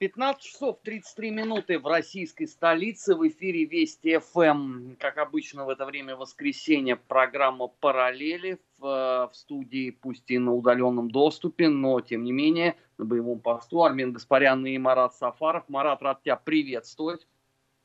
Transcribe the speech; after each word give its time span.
15 0.00 0.42
часов 0.42 0.78
33 0.82 1.30
минуты 1.30 1.78
в 1.78 1.86
российской 1.86 2.46
столице. 2.46 3.14
В 3.14 3.28
эфире 3.28 3.66
Вести 3.66 4.16
ФМ. 4.16 4.96
Как 4.98 5.18
обычно 5.18 5.66
в 5.66 5.68
это 5.68 5.84
время 5.84 6.16
воскресенье 6.16 6.96
программа 6.96 7.66
«Параллели» 7.68 8.58
в, 8.78 9.28
в 9.30 9.36
студии, 9.36 9.90
пусть 9.90 10.30
и 10.30 10.38
на 10.38 10.54
удаленном 10.54 11.10
доступе, 11.10 11.68
но 11.68 12.00
тем 12.00 12.24
не 12.24 12.32
менее 12.32 12.78
на 12.96 13.04
боевом 13.04 13.40
посту 13.40 13.82
Армен 13.82 14.14
Гаспарян 14.14 14.64
и 14.64 14.78
Марат 14.78 15.14
Сафаров. 15.16 15.68
Марат, 15.68 16.00
рад 16.00 16.22
тебя 16.22 16.36
приветствовать. 16.36 17.26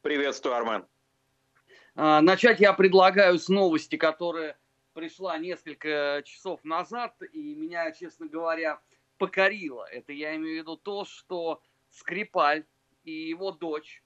Приветствую, 0.01 0.55
Армен. 0.55 0.85
А, 1.95 2.21
начать 2.21 2.61
я 2.61 2.71
предлагаю 2.71 3.37
с 3.37 3.49
новости, 3.49 3.97
которая 3.97 4.57
пришла 4.93 5.37
несколько 5.37 6.21
часов 6.23 6.63
назад 6.63 7.13
и 7.33 7.55
меня, 7.55 7.91
честно 7.91 8.27
говоря, 8.27 8.79
покорила. 9.17 9.85
Это 9.91 10.13
я 10.13 10.33
имею 10.37 10.55
в 10.55 10.61
виду 10.61 10.77
то, 10.77 11.03
что 11.03 11.61
Скрипаль 11.95 12.65
и 13.03 13.11
его 13.11 13.51
дочь 13.51 14.03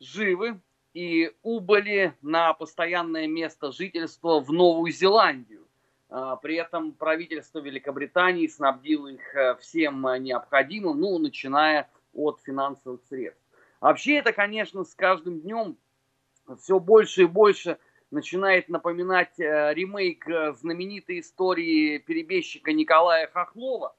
живы 0.00 0.60
и 0.94 1.32
убыли 1.42 2.14
на 2.22 2.52
постоянное 2.54 3.26
место 3.26 3.72
жительства 3.72 4.40
в 4.40 4.52
Новую 4.52 4.92
Зеландию. 4.92 5.66
А, 6.08 6.36
при 6.36 6.56
этом 6.56 6.92
правительство 6.92 7.60
Великобритании 7.60 8.46
снабдило 8.46 9.08
их 9.08 9.34
э, 9.34 9.56
всем 9.56 10.06
необходимым, 10.22 11.00
ну, 11.00 11.18
начиная 11.18 11.90
от 12.14 12.40
финансовых 12.40 13.02
средств. 13.08 13.42
Вообще 13.80 14.16
это, 14.16 14.32
конечно, 14.32 14.84
с 14.84 14.94
каждым 14.94 15.40
днем 15.40 15.76
все 16.58 16.80
больше 16.80 17.22
и 17.22 17.26
больше 17.26 17.78
начинает 18.10 18.68
напоминать 18.68 19.38
э, 19.38 19.74
ремейк 19.74 20.26
э, 20.28 20.54
знаменитой 20.54 21.20
истории 21.20 21.98
перебежчика 21.98 22.72
Николая 22.72 23.26
Хохлова, 23.28 23.94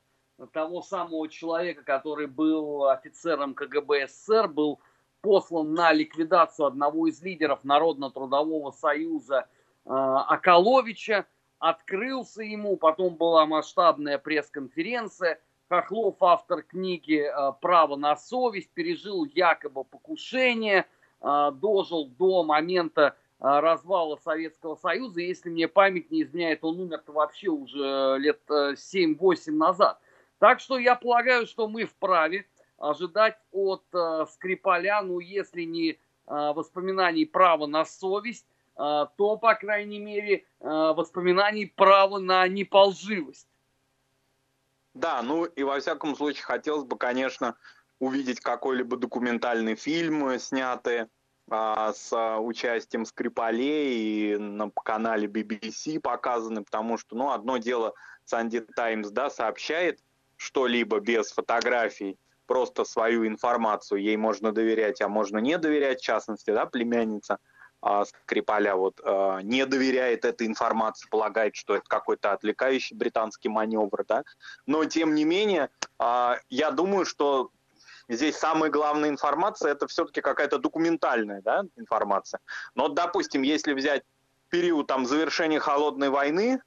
того 0.47 0.81
самого 0.81 1.27
человека, 1.27 1.83
который 1.83 2.27
был 2.27 2.87
офицером 2.87 3.53
КГБ 3.53 4.07
СССР, 4.07 4.47
был 4.47 4.79
послан 5.21 5.73
на 5.73 5.91
ликвидацию 5.91 6.65
одного 6.65 7.07
из 7.07 7.21
лидеров 7.21 7.63
Народно-трудового 7.63 8.71
союза 8.71 9.47
э, 9.85 9.89
Акаловича, 9.89 11.25
открылся 11.59 12.41
ему, 12.41 12.77
потом 12.77 13.15
была 13.15 13.45
масштабная 13.45 14.17
пресс-конференция, 14.17 15.39
Хохлов, 15.67 16.15
автор 16.21 16.63
книги 16.63 17.21
э, 17.21 17.53
«Право 17.61 17.95
на 17.95 18.15
совесть», 18.15 18.71
пережил 18.71 19.25
якобы 19.25 19.83
покушение, 19.83 20.85
э, 21.21 21.51
дожил 21.53 22.07
до 22.07 22.43
момента 22.43 23.15
развала 23.41 24.17
Советского 24.17 24.75
Союза. 24.75 25.21
Если 25.21 25.49
мне 25.49 25.69
память 25.69 26.11
не 26.11 26.23
изменяет, 26.23 26.61
он 26.65 26.77
умер 26.77 27.03
вообще 27.07 27.47
уже 27.47 28.17
лет 28.19 28.41
7-8 28.49 29.51
назад. 29.51 29.97
Так 30.39 30.61
что 30.61 30.79
я 30.79 30.95
полагаю, 30.95 31.45
что 31.45 31.67
мы 31.67 31.85
вправе 31.85 32.47
ожидать 32.77 33.37
от 33.51 33.83
э, 33.93 34.25
Скрипаля, 34.31 35.01
ну, 35.01 35.19
если 35.19 35.63
не 35.63 35.91
э, 35.91 35.97
воспоминаний 36.27 37.25
права 37.25 37.67
на 37.67 37.83
совесть, 37.83 38.45
э, 38.77 39.05
то, 39.17 39.37
по 39.37 39.53
крайней 39.55 39.99
мере, 39.99 40.45
э, 40.61 40.65
воспоминаний 40.65 41.65
права 41.65 42.19
на 42.19 42.47
неполживость. 42.47 43.49
Да, 44.93 45.21
ну 45.21 45.43
и 45.43 45.63
во 45.63 45.79
всяком 45.79 46.15
случае 46.15 46.43
хотелось 46.43 46.85
бы, 46.85 46.97
конечно, 46.97 47.55
увидеть 47.99 48.39
какой-либо 48.39 48.95
документальный 48.95 49.75
фильм, 49.75 50.39
снятый 50.39 51.07
а, 51.49 51.93
с 51.93 52.37
участием 52.39 53.05
Скрипалей 53.05 54.33
и 54.33 54.37
на 54.37 54.71
канале 54.71 55.27
BBC 55.27 55.99
показаны, 55.99 56.63
потому 56.63 56.97
что, 56.97 57.15
ну, 57.15 57.31
одно 57.31 57.57
дело 57.57 57.93
Санди 58.25 58.61
Таймс, 58.61 59.09
да, 59.09 59.29
сообщает 59.29 59.99
что-либо 60.39 60.99
без 60.99 61.31
фотографий, 61.31 62.17
просто 62.47 62.85
свою 62.85 63.27
информацию, 63.27 64.01
ей 64.01 64.15
можно 64.15 64.53
доверять, 64.53 65.01
а 65.01 65.09
можно 65.09 65.37
не 65.37 65.57
доверять, 65.57 65.99
в 65.99 66.03
частности, 66.03 66.51
да, 66.51 66.65
племянница 66.65 67.39
а, 67.81 68.05
Скрипаля 68.05 68.75
вот 68.75 69.01
а, 69.03 69.41
не 69.41 69.65
доверяет 69.65 70.23
этой 70.23 70.47
информации, 70.47 71.09
полагает, 71.09 71.57
что 71.57 71.75
это 71.75 71.83
какой-то 71.87 72.31
отвлекающий 72.31 72.95
британский 72.95 73.49
маневр, 73.49 74.05
да, 74.07 74.23
но 74.65 74.85
тем 74.85 75.13
не 75.13 75.25
менее, 75.25 75.69
а, 75.99 76.37
я 76.49 76.71
думаю, 76.71 77.05
что 77.05 77.51
здесь 78.07 78.37
самая 78.37 78.71
главная 78.71 79.09
информация 79.09 79.73
это 79.73 79.87
все-таки 79.87 80.21
какая-то 80.21 80.57
документальная, 80.57 81.41
да, 81.41 81.65
информация. 81.75 82.39
Но, 82.75 82.87
допустим, 82.87 83.41
если 83.41 83.73
взять 83.73 84.03
период 84.47 84.87
там 84.87 85.05
завершения 85.05 85.59
холодной 85.59 86.09
войны, 86.09 86.61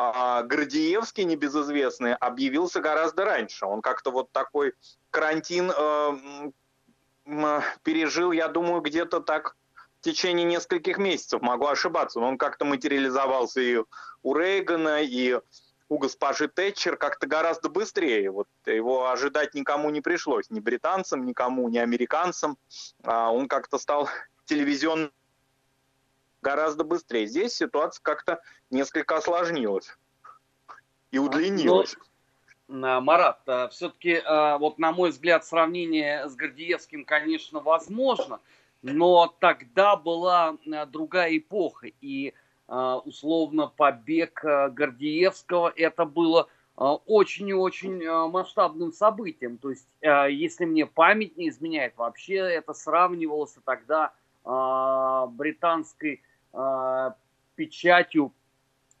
а 0.00 0.44
Гордеевский, 0.44 1.24
небезызвестный, 1.24 2.14
объявился 2.14 2.80
гораздо 2.80 3.24
раньше. 3.24 3.66
Он 3.66 3.82
как-то 3.82 4.12
вот 4.12 4.30
такой 4.30 4.74
карантин 5.10 5.72
э, 5.76 7.60
пережил, 7.82 8.30
я 8.30 8.46
думаю, 8.46 8.80
где-то 8.80 9.18
так 9.18 9.56
в 10.00 10.04
течение 10.04 10.44
нескольких 10.44 10.98
месяцев, 10.98 11.42
могу 11.42 11.66
ошибаться, 11.66 12.20
но 12.20 12.28
он 12.28 12.38
как-то 12.38 12.64
материализовался 12.64 13.60
и 13.60 13.82
у 14.22 14.34
Рейгана, 14.36 15.02
и 15.02 15.40
у 15.88 15.98
госпожи 15.98 16.46
Тэтчер 16.46 16.96
как-то 16.96 17.26
гораздо 17.26 17.68
быстрее. 17.68 18.30
Вот 18.30 18.46
его 18.66 19.10
ожидать 19.10 19.54
никому 19.54 19.90
не 19.90 20.00
пришлось, 20.00 20.48
ни 20.48 20.60
британцам, 20.60 21.24
никому, 21.24 21.68
ни 21.68 21.78
американцам. 21.78 22.56
А 23.02 23.32
он 23.32 23.48
как-то 23.48 23.78
стал 23.78 24.08
телевизионным 24.44 25.10
гораздо 26.48 26.82
быстрее. 26.82 27.26
Здесь 27.26 27.54
ситуация 27.54 28.02
как-то 28.02 28.40
несколько 28.70 29.16
осложнилась 29.16 29.94
и 31.10 31.18
удлинилась. 31.18 31.94
Но, 32.68 33.00
Марат, 33.02 33.40
а, 33.46 33.68
все-таки, 33.68 34.22
а, 34.24 34.56
вот 34.56 34.78
на 34.78 34.92
мой 34.92 35.10
взгляд, 35.10 35.44
сравнение 35.44 36.26
с 36.26 36.34
Гордеевским, 36.34 37.04
конечно, 37.04 37.60
возможно, 37.60 38.40
но 38.80 39.34
тогда 39.40 39.96
была 39.96 40.56
а, 40.72 40.86
другая 40.86 41.36
эпоха, 41.36 41.88
и 42.00 42.32
условно 42.66 43.72
побег 43.74 44.42
Гордеевского 44.44 45.72
это 45.74 46.04
было 46.04 46.48
очень 46.76 47.48
и 47.48 47.54
очень 47.54 48.06
масштабным 48.28 48.92
событием. 48.92 49.56
То 49.56 49.70
есть, 49.70 49.88
если 50.02 50.66
мне 50.66 50.84
память 50.84 51.38
не 51.38 51.48
изменяет, 51.48 51.96
вообще 51.96 52.34
это 52.34 52.74
сравнивалось 52.74 53.56
тогда 53.64 54.12
британской 54.44 56.20
печатью 57.58 58.32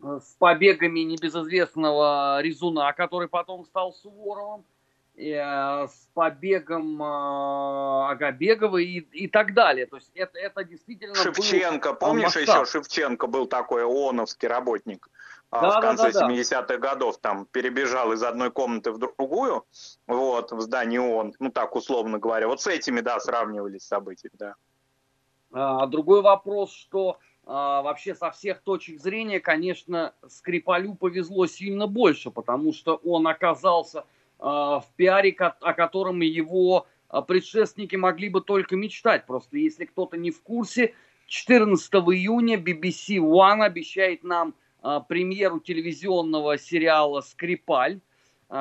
э, 0.02 0.18
с 0.20 0.34
побегами 0.38 1.00
небезызвестного 1.00 2.40
Резуна, 2.42 2.92
который 2.92 3.28
потом 3.28 3.64
стал 3.64 3.94
Суворовым, 3.94 4.64
э, 5.16 5.86
с 5.86 6.08
побегом 6.12 7.00
э, 7.00 8.10
Агабегова 8.10 8.78
и, 8.78 8.98
и 8.98 9.28
так 9.28 9.54
далее. 9.54 9.86
То 9.86 9.96
есть 9.96 10.10
это, 10.14 10.38
это 10.38 10.64
действительно 10.64 11.14
Шевченко, 11.14 11.92
был, 11.92 11.98
помнишь 11.98 12.34
масштаб. 12.34 12.42
еще 12.42 12.64
Шевченко 12.66 13.26
был 13.28 13.46
такой 13.46 13.84
ООНовский 13.84 14.48
работник? 14.48 15.08
Да, 15.50 15.78
в 15.78 15.80
конце 15.80 16.12
да, 16.12 16.28
да, 16.28 16.30
70-х 16.30 16.76
годов 16.76 17.16
там 17.18 17.46
перебежал 17.46 18.12
из 18.12 18.22
одной 18.22 18.50
комнаты 18.50 18.92
в 18.92 18.98
другую, 18.98 19.64
вот, 20.06 20.52
в 20.52 20.60
здании 20.60 20.98
ООН, 20.98 21.36
ну 21.38 21.50
так 21.50 21.74
условно 21.74 22.18
говоря. 22.18 22.48
Вот 22.48 22.60
с 22.60 22.66
этими, 22.66 23.00
да, 23.00 23.18
сравнивались 23.18 23.86
события, 23.86 24.28
да. 24.34 24.56
А, 25.50 25.86
другой 25.86 26.20
вопрос, 26.20 26.74
что 26.74 27.18
вообще 27.48 28.14
со 28.14 28.30
всех 28.30 28.60
точек 28.60 29.00
зрения, 29.00 29.40
конечно, 29.40 30.12
Скрипалю 30.26 30.94
повезло 30.94 31.46
сильно 31.46 31.86
больше, 31.86 32.30
потому 32.30 32.74
что 32.74 32.96
он 32.96 33.26
оказался 33.26 34.04
а, 34.38 34.80
в 34.80 34.94
пиаре, 34.96 35.32
о 35.32 35.72
котором 35.72 36.20
его 36.20 36.86
а, 37.08 37.22
предшественники 37.22 37.96
могли 37.96 38.28
бы 38.28 38.42
только 38.42 38.76
мечтать. 38.76 39.24
Просто 39.24 39.56
если 39.56 39.86
кто-то 39.86 40.18
не 40.18 40.30
в 40.30 40.42
курсе, 40.42 40.94
14 41.26 41.90
июня 41.94 42.58
BBC 42.58 43.16
One 43.16 43.62
обещает 43.62 44.24
нам 44.24 44.54
премьеру 45.08 45.58
телевизионного 45.58 46.56
сериала 46.56 47.20
«Скрипаль». 47.20 48.00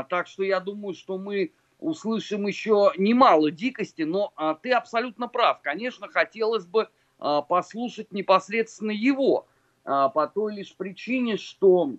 Так 0.09 0.27
что 0.27 0.43
я 0.43 0.59
думаю, 0.59 0.95
что 0.95 1.17
мы 1.17 1.53
услышим 1.79 2.47
еще 2.47 2.91
немало 2.97 3.51
дикости, 3.51 4.01
но 4.01 4.33
ты 4.63 4.71
абсолютно 4.71 5.27
прав. 5.27 5.61
Конечно, 5.61 6.07
хотелось 6.07 6.65
бы 6.65 6.83
а, 6.83 6.89
послушать 7.19 8.11
непосредственно 8.11 8.91
его, 8.91 9.47
а, 9.87 10.09
по 10.09 10.27
той 10.27 10.55
лишь 10.55 10.75
причине, 10.75 11.37
что 11.37 11.91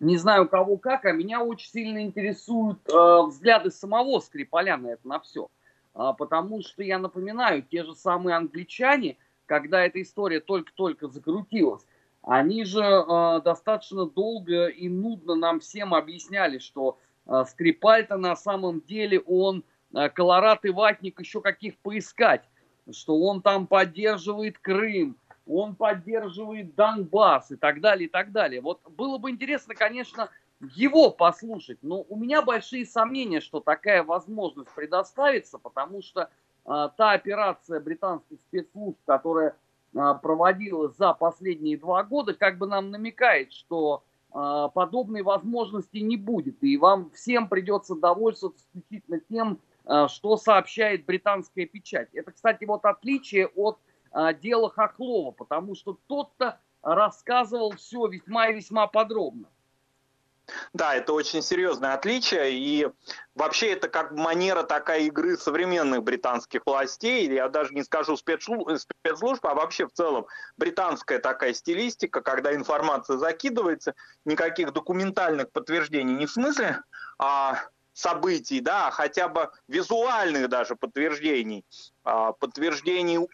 не 0.00 0.16
знаю 0.16 0.48
кого 0.48 0.78
как, 0.78 1.04
а 1.04 1.12
меня 1.12 1.44
очень 1.44 1.68
сильно 1.68 2.02
интересуют 2.02 2.78
а, 2.90 3.22
взгляды 3.22 3.70
самого 3.70 4.20
Скрипаля 4.20 4.78
на 4.78 4.88
это, 4.88 5.06
на 5.06 5.20
все. 5.20 5.48
Потому 5.94 6.62
что, 6.62 6.84
я 6.84 6.96
напоминаю, 6.96 7.62
те 7.62 7.82
же 7.82 7.92
самые 7.96 8.36
англичане, 8.36 9.16
когда 9.46 9.84
эта 9.84 10.00
история 10.00 10.38
только-только 10.38 11.08
закрутилась, 11.08 11.84
они 12.22 12.62
же 12.64 12.80
достаточно 13.44 14.06
долго 14.06 14.66
и 14.66 14.88
нудно 14.88 15.34
нам 15.34 15.58
всем 15.58 15.94
объясняли, 15.94 16.58
что 16.58 16.98
Скрипаль-то 17.26 18.16
на 18.16 18.36
самом 18.36 18.80
деле 18.82 19.18
он 19.20 19.64
э, 19.92 20.08
и 20.08 20.70
ватник 20.70 21.18
еще 21.18 21.40
каких 21.40 21.76
поискать 21.78 22.48
что 22.92 23.18
он 23.20 23.42
там 23.42 23.66
поддерживает 23.66 24.58
Крым, 24.58 25.16
он 25.46 25.74
поддерживает 25.74 26.74
Донбасс 26.74 27.50
и 27.50 27.56
так 27.56 27.80
далее, 27.80 28.08
и 28.08 28.10
так 28.10 28.32
далее. 28.32 28.60
Вот 28.60 28.80
было 28.90 29.18
бы 29.18 29.30
интересно, 29.30 29.74
конечно, 29.74 30.28
его 30.60 31.10
послушать. 31.10 31.78
Но 31.82 32.04
у 32.08 32.16
меня 32.16 32.42
большие 32.42 32.84
сомнения, 32.84 33.40
что 33.40 33.60
такая 33.60 34.02
возможность 34.02 34.70
предоставится, 34.74 35.58
потому 35.58 36.02
что 36.02 36.30
а, 36.64 36.88
та 36.88 37.12
операция 37.12 37.80
британских 37.80 38.38
спецслужб, 38.48 38.98
которая 39.06 39.56
а, 39.96 40.14
проводилась 40.14 40.96
за 40.96 41.14
последние 41.14 41.78
два 41.78 42.02
года, 42.04 42.34
как 42.34 42.58
бы 42.58 42.66
нам 42.66 42.90
намекает, 42.90 43.52
что 43.52 44.02
а, 44.30 44.68
подобной 44.68 45.22
возможности 45.22 45.98
не 45.98 46.16
будет. 46.16 46.62
И 46.62 46.76
вам 46.76 47.10
всем 47.14 47.48
придется 47.48 47.94
довольствоваться 47.94 48.64
исключительно 48.74 49.20
тем, 49.20 49.58
что 50.08 50.36
сообщает 50.36 51.06
британская 51.06 51.66
печать. 51.66 52.08
Это, 52.12 52.32
кстати, 52.32 52.64
вот 52.64 52.84
отличие 52.84 53.46
от 53.46 53.78
а, 54.10 54.32
дела 54.32 54.70
Хохлова, 54.70 55.30
потому 55.32 55.74
что 55.74 55.98
тот-то 56.06 56.60
рассказывал 56.82 57.72
все 57.76 58.06
весьма 58.06 58.48
и 58.48 58.54
весьма 58.54 58.86
подробно. 58.86 59.48
Да, 60.72 60.94
это 60.94 61.12
очень 61.12 61.42
серьезное 61.42 61.92
отличие, 61.92 62.52
и 62.54 62.88
вообще 63.34 63.72
это 63.72 63.88
как 63.88 64.12
манера 64.12 64.62
такая 64.62 65.00
игры 65.00 65.36
современных 65.36 66.02
британских 66.02 66.62
властей, 66.64 67.30
я 67.30 67.50
даже 67.50 67.74
не 67.74 67.82
скажу 67.82 68.16
спецслужб, 68.16 69.44
а 69.44 69.54
вообще 69.54 69.86
в 69.86 69.92
целом 69.92 70.26
британская 70.56 71.18
такая 71.18 71.52
стилистика, 71.52 72.22
когда 72.22 72.54
информация 72.54 73.18
закидывается, 73.18 73.94
никаких 74.24 74.72
документальных 74.72 75.50
подтверждений 75.52 76.14
не 76.14 76.24
в 76.24 76.30
смысле 76.30 76.80
а 77.18 77.58
событий, 77.98 78.60
да, 78.60 78.86
а 78.86 78.90
хотя 78.90 79.28
бы 79.28 79.50
визуальных 79.66 80.48
даже 80.48 80.76
подтверждений, 80.76 81.64
а, 82.04 82.32
подтверждений 82.32 83.26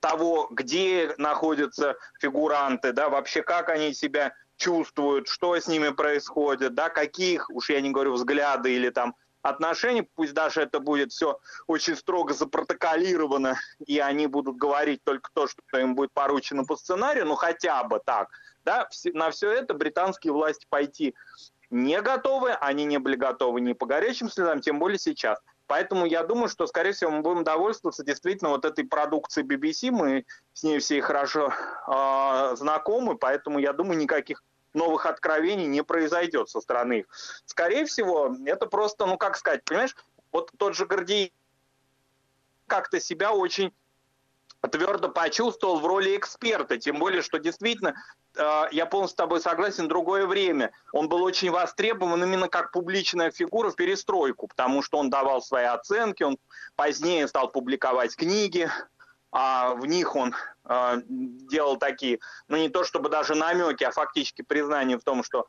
того, 0.00 0.48
где 0.50 1.14
находятся 1.16 1.96
фигуранты, 2.20 2.92
да, 2.92 3.08
вообще 3.08 3.42
как 3.42 3.70
они 3.70 3.94
себя 3.94 4.34
чувствуют, 4.56 5.28
что 5.28 5.56
с 5.56 5.66
ними 5.66 5.88
происходит, 5.88 6.74
да, 6.74 6.90
каких, 6.90 7.48
уж 7.50 7.70
я 7.70 7.80
не 7.80 7.90
говорю, 7.90 8.12
взгляды 8.12 8.74
или 8.74 8.90
там 8.90 9.14
отношений, 9.40 10.02
пусть 10.02 10.34
даже 10.34 10.60
это 10.60 10.80
будет 10.80 11.12
все 11.12 11.38
очень 11.66 11.96
строго 11.96 12.34
запротоколировано, 12.34 13.58
и 13.86 13.98
они 14.00 14.26
будут 14.26 14.56
говорить 14.56 15.02
только 15.02 15.30
то, 15.32 15.46
что 15.48 15.62
им 15.78 15.94
будет 15.94 16.12
поручено 16.12 16.64
по 16.64 16.76
сценарию, 16.76 17.24
ну 17.24 17.36
хотя 17.36 17.82
бы 17.84 18.00
так, 18.04 18.28
да, 18.64 18.88
на 19.14 19.30
все 19.30 19.50
это 19.50 19.72
британские 19.72 20.34
власти 20.34 20.66
пойти 20.68 21.14
не 21.70 22.00
готовы, 22.00 22.52
они 22.52 22.84
не 22.84 22.98
были 22.98 23.16
готовы 23.16 23.60
ни 23.60 23.72
по 23.72 23.86
горячим 23.86 24.30
следам, 24.30 24.60
тем 24.60 24.78
более 24.78 24.98
сейчас. 24.98 25.38
Поэтому 25.66 26.06
я 26.06 26.22
думаю, 26.22 26.48
что, 26.48 26.66
скорее 26.66 26.92
всего, 26.92 27.10
мы 27.10 27.20
будем 27.20 27.44
довольствоваться 27.44 28.02
действительно 28.02 28.50
вот 28.50 28.64
этой 28.64 28.84
продукцией 28.84 29.46
BBC. 29.46 29.90
Мы 29.90 30.24
с 30.54 30.62
ней 30.62 30.78
все 30.78 31.02
хорошо 31.02 31.52
э, 31.86 32.56
знакомы, 32.56 33.18
поэтому 33.18 33.58
я 33.58 33.74
думаю, 33.74 33.98
никаких 33.98 34.42
новых 34.72 35.04
откровений 35.04 35.66
не 35.66 35.82
произойдет 35.82 36.48
со 36.48 36.60
стороны 36.60 37.00
их. 37.00 37.06
Скорее 37.44 37.84
всего, 37.84 38.34
это 38.46 38.66
просто, 38.66 39.04
ну 39.04 39.18
как 39.18 39.36
сказать, 39.36 39.62
понимаешь, 39.64 39.94
вот 40.32 40.50
тот 40.56 40.74
же 40.74 40.86
Гордей 40.86 41.34
как-то 42.66 42.98
себя 43.00 43.32
очень 43.32 43.72
твердо 44.66 45.08
почувствовал 45.08 45.78
в 45.78 45.86
роли 45.86 46.16
эксперта, 46.16 46.78
тем 46.78 46.98
более, 46.98 47.22
что 47.22 47.38
действительно, 47.38 47.94
э, 48.36 48.62
я 48.72 48.86
полностью 48.86 49.14
с 49.14 49.16
тобой 49.16 49.40
согласен, 49.40 49.86
другое 49.86 50.26
время. 50.26 50.72
Он 50.92 51.08
был 51.08 51.22
очень 51.22 51.50
востребован 51.50 52.22
именно 52.22 52.48
как 52.48 52.72
публичная 52.72 53.30
фигура 53.30 53.70
в 53.70 53.76
перестройку, 53.76 54.48
потому 54.48 54.82
что 54.82 54.98
он 54.98 55.10
давал 55.10 55.42
свои 55.42 55.64
оценки, 55.64 56.24
он 56.24 56.38
позднее 56.74 57.28
стал 57.28 57.50
публиковать 57.50 58.16
книги, 58.16 58.68
а 59.30 59.74
в 59.74 59.86
них 59.86 60.16
он 60.16 60.34
э, 60.64 61.02
делал 61.04 61.76
такие, 61.76 62.18
ну 62.48 62.56
не 62.56 62.68
то 62.68 62.82
чтобы 62.82 63.10
даже 63.10 63.34
намеки, 63.34 63.84
а 63.84 63.92
фактически 63.92 64.42
признание 64.42 64.98
в 64.98 65.04
том, 65.04 65.22
что 65.22 65.46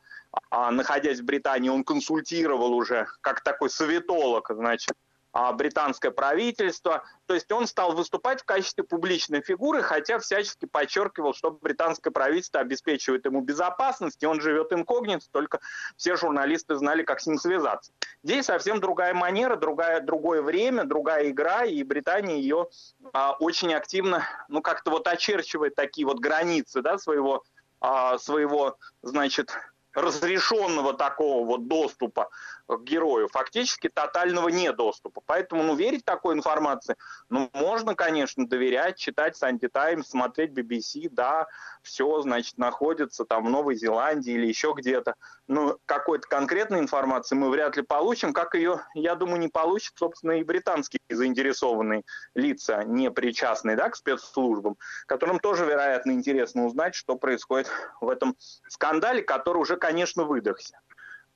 э, 0.51 0.69
находясь 0.69 1.19
в 1.19 1.25
Британии, 1.25 1.69
он 1.69 1.83
консультировал 1.83 2.73
уже 2.73 3.07
как 3.21 3.41
такой 3.41 3.71
советолог, 3.71 4.51
значит, 4.53 4.93
а, 4.93 5.08
британское 5.31 6.11
правительство. 6.11 7.03
То 7.25 7.33
есть 7.33 7.51
он 7.51 7.67
стал 7.67 7.93
выступать 7.93 8.41
в 8.41 8.45
качестве 8.45 8.83
публичной 8.83 9.41
фигуры, 9.41 9.81
хотя 9.83 10.19
всячески 10.19 10.65
подчеркивал, 10.65 11.33
что 11.33 11.51
британское 11.51 12.11
правительство 12.11 12.61
обеспечивает 12.61 13.25
ему 13.25 13.41
безопасность, 13.41 14.21
и 14.23 14.25
он 14.25 14.41
живет 14.41 14.73
инкогнито, 14.73 15.25
только 15.31 15.59
все 15.97 16.15
журналисты 16.15 16.75
знали, 16.75 17.03
как 17.03 17.19
с 17.19 17.27
ним 17.27 17.37
связаться. 17.37 17.91
Здесь 18.23 18.45
совсем 18.45 18.79
другая 18.79 19.13
манера, 19.13 19.55
другая, 19.55 20.01
другое 20.01 20.41
время, 20.41 20.83
другая 20.83 21.29
игра, 21.29 21.63
и 21.63 21.83
Британия 21.83 22.37
ее 22.37 22.67
а, 23.13 23.33
очень 23.33 23.73
активно, 23.73 24.23
ну 24.47 24.61
как-то 24.61 24.91
вот 24.91 25.07
очерчивает 25.07 25.75
такие 25.75 26.05
вот 26.07 26.19
границы 26.19 26.81
да, 26.81 26.97
своего, 26.97 27.43
а, 27.79 28.17
своего, 28.17 28.77
значит, 29.03 29.51
разрешенного 30.01 30.93
такого 30.93 31.45
вот 31.45 31.67
доступа 31.67 32.29
к 32.67 32.83
герою, 32.83 33.27
фактически 33.27 33.89
тотального 33.89 34.49
недоступа. 34.49 35.21
Поэтому, 35.25 35.63
ну, 35.63 35.75
верить 35.75 36.05
такой 36.05 36.35
информации, 36.35 36.95
ну, 37.29 37.49
можно, 37.53 37.95
конечно, 37.95 38.47
доверять, 38.47 38.97
читать 38.97 39.35
Санди 39.35 39.67
Таймс, 39.67 40.09
смотреть 40.09 40.51
BBC, 40.51 41.09
да, 41.09 41.47
все, 41.81 42.21
значит, 42.21 42.57
находится 42.57 43.25
там 43.25 43.45
в 43.45 43.49
Новой 43.49 43.75
Зеландии 43.75 44.33
или 44.33 44.47
еще 44.47 44.73
где-то. 44.75 45.15
Но 45.47 45.77
какой-то 45.85 46.27
конкретной 46.27 46.79
информации 46.79 47.35
мы 47.35 47.49
вряд 47.49 47.75
ли 47.75 47.81
получим, 47.81 48.33
как 48.33 48.55
ее, 48.55 48.81
я 48.93 49.15
думаю, 49.15 49.39
не 49.39 49.47
получат, 49.47 49.93
собственно, 49.97 50.33
и 50.33 50.43
британские 50.43 50.99
заинтересованные 51.09 52.03
лица, 52.35 52.83
не 52.83 53.09
причастные, 53.09 53.75
да, 53.75 53.89
к 53.89 53.95
спецслужбам, 53.95 54.77
которым 55.07 55.39
тоже, 55.39 55.65
вероятно, 55.65 56.11
интересно 56.11 56.65
узнать, 56.65 56.93
что 56.93 57.15
происходит 57.15 57.69
в 57.99 58.09
этом 58.09 58.35
скандале, 58.67 59.23
который 59.23 59.57
уже, 59.57 59.75
конечно, 59.75 59.88
выдохся. 60.25 60.79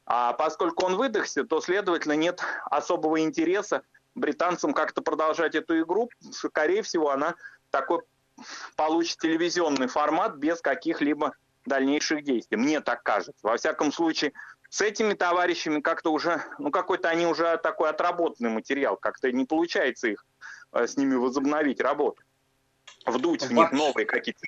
А 0.06 0.34
поскольку 0.34 0.86
он 0.86 0.96
выдохся, 0.96 1.44
то, 1.44 1.62
следовательно, 1.62 2.14
нет 2.14 2.42
особого 2.66 3.22
интереса 3.22 3.84
британцам 4.16 4.74
как-то 4.74 5.02
продолжать 5.02 5.56
эту 5.56 5.80
игру. 5.82 6.10
Скорее 6.32 6.82
всего, 6.82 7.12
она 7.12 7.36
такой 7.70 8.02
получит 8.76 9.20
телевизионный 9.20 9.88
формат 9.88 10.36
без 10.36 10.62
каких-либо 10.62 11.34
дальнейших 11.66 12.24
действий. 12.24 12.58
Мне 12.58 12.82
так 12.82 13.04
кажется. 13.04 13.40
Во 13.42 13.56
всяком 13.58 13.92
случае, 13.92 14.34
с 14.70 14.82
этими 14.82 15.14
товарищами 15.14 15.82
как-то 15.82 16.12
уже, 16.12 16.44
ну 16.58 16.72
какой-то 16.72 17.10
они 17.10 17.26
уже 17.26 17.58
такой 17.58 17.90
отработанный 17.90 18.50
материал, 18.50 18.98
как-то 18.98 19.32
не 19.32 19.46
получается 19.46 20.08
их 20.08 20.26
э, 20.72 20.88
с 20.88 20.98
ними 20.98 21.16
возобновить 21.16 21.80
работу, 21.80 22.22
вдуть 23.06 23.44
в 23.44 23.54
них 23.54 23.72
новые 23.72 24.06
какие-то 24.06 24.46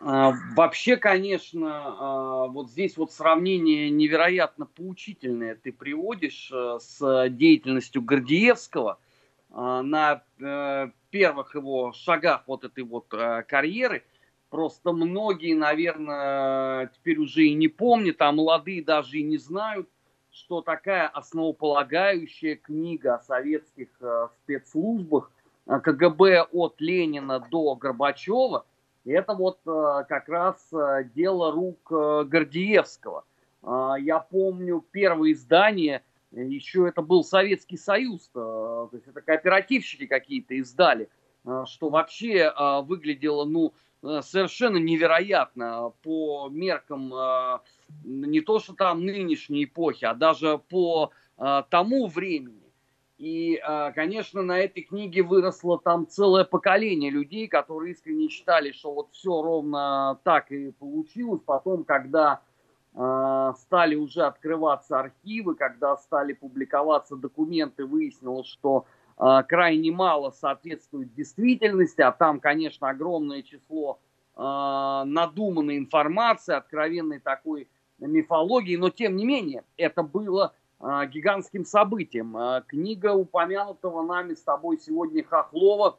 вообще, 0.00 0.96
конечно, 0.96 1.82
а, 1.84 2.46
вот 2.46 2.70
здесь 2.70 2.96
вот 2.96 3.12
сравнение 3.12 3.90
невероятно 3.90 4.66
поучительное 4.66 5.56
ты 5.56 5.72
приводишь 5.72 6.50
э, 6.52 6.78
с 6.80 7.28
деятельностью 7.30 8.02
Гордеевского 8.02 9.00
а, 9.50 9.82
на 9.82 10.22
э, 10.38 10.90
первых 11.10 11.54
его 11.56 11.92
шагах 11.92 12.44
вот 12.46 12.64
этой 12.64 12.84
вот 12.84 13.12
э, 13.12 13.42
карьеры. 13.42 14.04
Просто 14.50 14.92
многие, 14.92 15.54
наверное, 15.54 16.86
теперь 16.94 17.18
уже 17.18 17.44
и 17.46 17.54
не 17.54 17.68
помнят, 17.68 18.22
а 18.22 18.32
молодые 18.32 18.82
даже 18.82 19.18
и 19.18 19.22
не 19.22 19.36
знают, 19.36 19.88
что 20.30 20.62
такая 20.62 21.08
основополагающая 21.08 22.56
книга 22.56 23.16
о 23.16 23.20
советских 23.20 23.88
спецслужбах 24.42 25.30
КГБ 25.66 26.44
от 26.52 26.80
Ленина 26.80 27.40
до 27.40 27.74
Горбачева– 27.74 28.64
это 29.12 29.34
вот 29.34 29.58
э, 29.66 30.04
как 30.08 30.28
раз 30.28 30.56
э, 30.72 31.04
дело 31.14 31.52
рук 31.52 31.90
э, 31.90 32.24
Гордеевского. 32.24 33.24
Я 33.60 34.20
помню 34.20 34.84
первое 34.92 35.32
издание, 35.32 36.04
еще 36.30 36.86
это 36.86 37.02
был 37.02 37.24
Советский 37.24 37.76
Союз, 37.76 38.28
то 38.28 38.88
есть 38.92 39.08
это 39.08 39.20
кооперативщики 39.20 40.06
какие-то 40.06 40.54
издали, 40.54 41.08
что 41.64 41.90
вообще 41.90 42.52
выглядело, 42.84 43.44
ну, 43.46 43.74
совершенно 44.00 44.76
невероятно 44.76 45.92
по 46.04 46.48
меркам 46.48 47.12
не 48.04 48.40
то, 48.42 48.60
что 48.60 48.74
там 48.74 49.04
нынешней 49.04 49.64
эпохи, 49.64 50.04
а 50.04 50.14
даже 50.14 50.58
по 50.58 51.10
тому 51.36 52.06
времени. 52.06 52.57
И, 53.18 53.60
а, 53.64 53.90
конечно, 53.90 54.42
на 54.42 54.60
этой 54.60 54.84
книге 54.84 55.22
выросло 55.22 55.76
там 55.78 56.06
целое 56.06 56.44
поколение 56.44 57.10
людей, 57.10 57.48
которые 57.48 57.92
искренне 57.92 58.28
считали, 58.28 58.70
что 58.70 58.94
вот 58.94 59.08
все 59.10 59.42
ровно 59.42 60.20
так 60.22 60.52
и 60.52 60.70
получилось. 60.70 61.40
Потом, 61.44 61.82
когда 61.82 62.40
а, 62.94 63.54
стали 63.54 63.96
уже 63.96 64.22
открываться 64.22 65.00
архивы, 65.00 65.56
когда 65.56 65.96
стали 65.96 66.32
публиковаться 66.32 67.16
документы, 67.16 67.84
выяснилось, 67.84 68.46
что 68.46 68.86
а, 69.16 69.42
крайне 69.42 69.90
мало 69.90 70.30
соответствует 70.30 71.12
действительности, 71.12 72.02
а 72.02 72.12
там, 72.12 72.38
конечно, 72.38 72.88
огромное 72.88 73.42
число 73.42 73.98
надуманной 74.36 75.78
информации, 75.78 76.54
откровенной 76.54 77.18
такой 77.18 77.66
мифологии, 77.98 78.76
но 78.76 78.88
тем 78.88 79.16
не 79.16 79.24
менее 79.24 79.64
это 79.76 80.04
было 80.04 80.54
гигантским 80.80 81.64
событием. 81.64 82.36
А, 82.36 82.62
книга 82.62 83.12
упомянутого 83.12 84.02
нами 84.02 84.34
с 84.34 84.42
тобой 84.42 84.78
сегодня 84.78 85.24
Хохлова, 85.24 85.98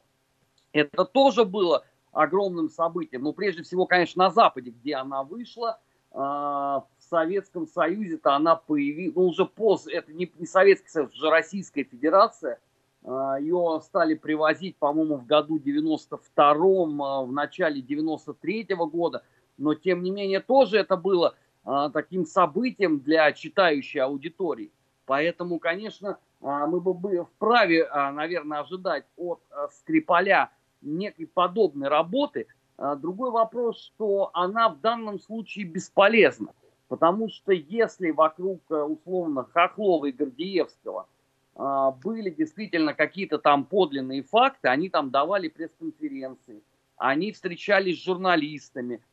это 0.72 1.04
тоже 1.04 1.44
было 1.44 1.84
огромным 2.12 2.70
событием. 2.70 3.22
Но 3.22 3.32
прежде 3.32 3.62
всего, 3.62 3.86
конечно, 3.86 4.24
на 4.24 4.30
Западе, 4.30 4.70
где 4.70 4.94
она 4.96 5.22
вышла, 5.22 5.78
а, 6.12 6.86
в 6.98 7.02
Советском 7.02 7.66
Союзе-то 7.66 8.34
она 8.34 8.56
появилась, 8.56 9.14
ну 9.14 9.26
уже 9.26 9.44
поздно, 9.44 9.90
это 9.90 10.12
не, 10.12 10.30
не 10.38 10.46
Советский 10.46 10.88
Союз, 10.88 11.12
уже 11.14 11.30
Российская 11.30 11.84
Федерация, 11.84 12.58
ее 13.02 13.80
стали 13.82 14.12
привозить, 14.12 14.76
по-моему, 14.76 15.16
в 15.16 15.24
году 15.24 15.58
92-м, 15.58 17.02
а, 17.02 17.22
в 17.22 17.32
начале 17.32 17.80
93-го 17.80 18.86
года, 18.86 19.24
но 19.56 19.74
тем 19.74 20.02
не 20.02 20.10
менее 20.10 20.40
тоже 20.40 20.78
это 20.78 20.96
было 20.96 21.34
таким 21.64 22.24
событием 22.24 23.00
для 23.00 23.32
читающей 23.32 24.00
аудитории. 24.00 24.72
Поэтому, 25.06 25.58
конечно, 25.58 26.18
мы 26.40 26.80
бы 26.80 26.94
были 26.94 27.22
вправе, 27.22 27.88
наверное, 28.12 28.60
ожидать 28.60 29.04
от 29.16 29.40
Скрипаля 29.72 30.50
некой 30.80 31.26
подобной 31.26 31.88
работы. 31.88 32.46
Другой 32.78 33.30
вопрос, 33.30 33.78
что 33.78 34.30
она 34.32 34.70
в 34.70 34.80
данном 34.80 35.20
случае 35.20 35.66
бесполезна. 35.66 36.54
Потому 36.88 37.28
что 37.28 37.52
если 37.52 38.10
вокруг, 38.10 38.62
условно, 38.70 39.44
Хохлова 39.52 40.06
и 40.06 40.12
Гордеевского– 40.12 41.06
а, 41.62 41.90
были 41.90 42.30
действительно 42.30 42.94
какие-то 42.94 43.38
там 43.38 43.66
подлинные 43.66 44.22
факты, 44.22 44.68
они 44.68 44.88
там 44.88 45.10
давали 45.10 45.48
пресс-конференции, 45.48 46.62
они 46.96 47.32
встречались 47.32 48.00
с 48.00 48.04
журналистами, 48.04 48.96
а, 48.96 49.09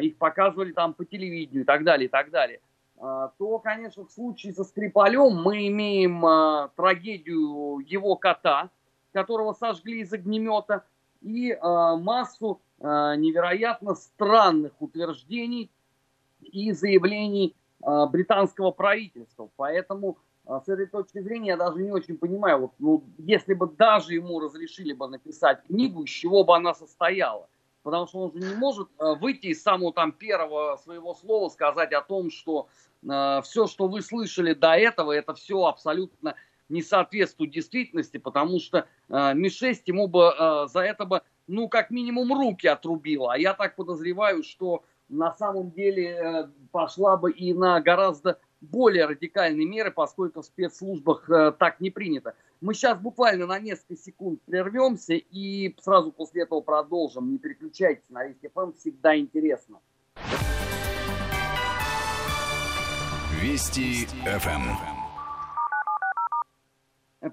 их 0.00 0.16
показывали 0.16 0.72
там 0.72 0.94
по 0.94 1.04
телевидению 1.04 1.62
и 1.62 1.64
так 1.64 1.84
далее, 1.84 2.06
и 2.06 2.10
так 2.10 2.30
далее, 2.30 2.60
а, 2.98 3.32
то, 3.38 3.58
конечно, 3.60 4.04
в 4.04 4.10
случае 4.10 4.52
со 4.52 4.64
Скрипалем 4.64 5.42
мы 5.42 5.68
имеем 5.68 6.70
трагедию 6.76 7.78
его 7.86 8.16
кота, 8.16 8.70
которого 9.12 9.52
сожгли 9.52 10.00
из 10.00 10.12
огнемета, 10.12 10.84
и 11.20 11.56
массу 11.62 12.60
невероятно 12.80 13.94
странных 13.94 14.72
утверждений 14.80 15.70
и 16.40 16.72
заявлений 16.72 17.54
британского 17.78 18.70
правительства. 18.70 19.50
Поэтому 19.56 20.16
а 20.46 20.60
с 20.60 20.68
этой 20.68 20.86
точки 20.86 21.20
зрения 21.20 21.50
я 21.50 21.56
даже 21.56 21.80
не 21.80 21.92
очень 21.92 22.16
понимаю, 22.16 22.60
вот, 22.60 22.72
ну, 22.78 23.04
если 23.18 23.54
бы 23.54 23.68
даже 23.68 24.14
ему 24.14 24.40
разрешили 24.40 24.92
бы 24.92 25.06
написать 25.06 25.62
книгу, 25.64 26.02
из 26.02 26.10
чего 26.10 26.42
бы 26.42 26.56
она 26.56 26.74
состояла. 26.74 27.48
Потому 27.82 28.06
что 28.06 28.18
он 28.20 28.32
же 28.32 28.38
не 28.38 28.54
может 28.54 28.88
э, 28.98 29.14
выйти 29.14 29.48
из 29.48 29.62
самого 29.62 29.92
там 29.92 30.12
первого 30.12 30.76
своего 30.76 31.14
слова 31.14 31.48
сказать 31.48 31.92
о 31.92 32.02
том, 32.02 32.30
что 32.30 32.68
э, 33.02 33.40
все, 33.42 33.66
что 33.66 33.88
вы 33.88 34.02
слышали 34.02 34.52
до 34.52 34.74
этого, 34.74 35.12
это 35.12 35.34
все 35.34 35.64
абсолютно 35.64 36.34
не 36.68 36.82
соответствует 36.82 37.50
действительности, 37.50 38.18
потому 38.18 38.60
что 38.60 38.86
э, 39.08 39.34
Ми-6 39.34 39.82
ему 39.86 40.08
бы 40.08 40.32
э, 40.38 40.66
за 40.68 40.80
это 40.80 41.04
бы, 41.04 41.22
ну, 41.46 41.68
как 41.68 41.90
минимум, 41.90 42.32
руки 42.32 42.66
отрубило. 42.66 43.32
А 43.32 43.38
я 43.38 43.54
так 43.54 43.76
подозреваю, 43.76 44.42
что 44.42 44.84
на 45.08 45.32
самом 45.32 45.70
деле 45.72 46.08
э, 46.08 46.48
пошла 46.70 47.16
бы 47.16 47.32
и 47.32 47.52
на 47.52 47.80
гораздо 47.80 48.38
более 48.60 49.06
радикальные 49.06 49.66
меры, 49.66 49.90
поскольку 49.90 50.42
в 50.42 50.46
спецслужбах 50.46 51.28
э, 51.28 51.52
так 51.58 51.80
не 51.80 51.90
принято. 51.90 52.34
Мы 52.60 52.74
сейчас 52.74 52.98
буквально 52.98 53.46
на 53.46 53.58
несколько 53.58 53.96
секунд 53.96 54.42
прервемся 54.42 55.14
и 55.14 55.74
сразу 55.80 56.12
после 56.12 56.42
этого 56.42 56.60
продолжим. 56.60 57.32
Не 57.32 57.38
переключайтесь 57.38 58.10
на 58.10 58.24
Вести 58.26 58.48
ФМ, 58.48 58.72
всегда 58.72 59.16
интересно. 59.16 59.80
Вести 63.40 64.04
ФМ. 64.04 64.90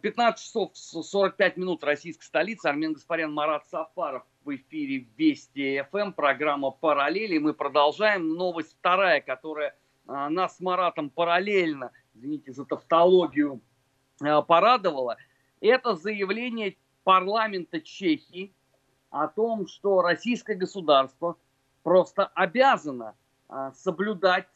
15 0.02 0.42
часов 0.42 0.72
45 0.74 1.58
минут 1.58 1.84
российской 1.84 2.24
столицы. 2.24 2.68
Армен 2.68 2.94
Гаспарян, 2.94 3.34
Марат 3.34 3.68
Сафаров 3.68 4.24
в 4.46 4.56
эфире 4.56 5.08
Вести 5.18 5.84
ФМ. 5.92 6.14
Программа 6.14 6.72
«Параллели». 6.72 7.38
Мы 7.38 7.54
продолжаем. 7.54 8.30
Новость 8.30 8.78
вторая, 8.80 9.20
которая 9.20 9.76
а, 10.08 10.30
нас 10.30 10.56
с 10.56 10.60
Маратом 10.62 11.10
параллельно, 11.10 11.92
извините 12.14 12.54
за 12.54 12.64
тавтологию, 12.64 13.62
порадовало, 14.20 15.18
это 15.62 15.96
заявление 15.96 16.76
парламента 17.04 17.82
Чехии 17.82 18.54
о 19.10 19.28
том, 19.28 19.68
что 19.68 20.02
российское 20.02 20.56
государство 20.56 21.38
просто 21.84 22.26
обязано 22.36 23.16
а, 23.48 23.72
соблюдать 23.72 24.48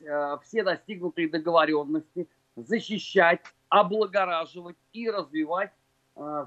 все 0.43 0.63
достигнутые 0.63 1.29
договоренности, 1.29 2.27
защищать, 2.55 3.41
облагораживать 3.69 4.75
и 4.91 5.09
развивать 5.09 5.71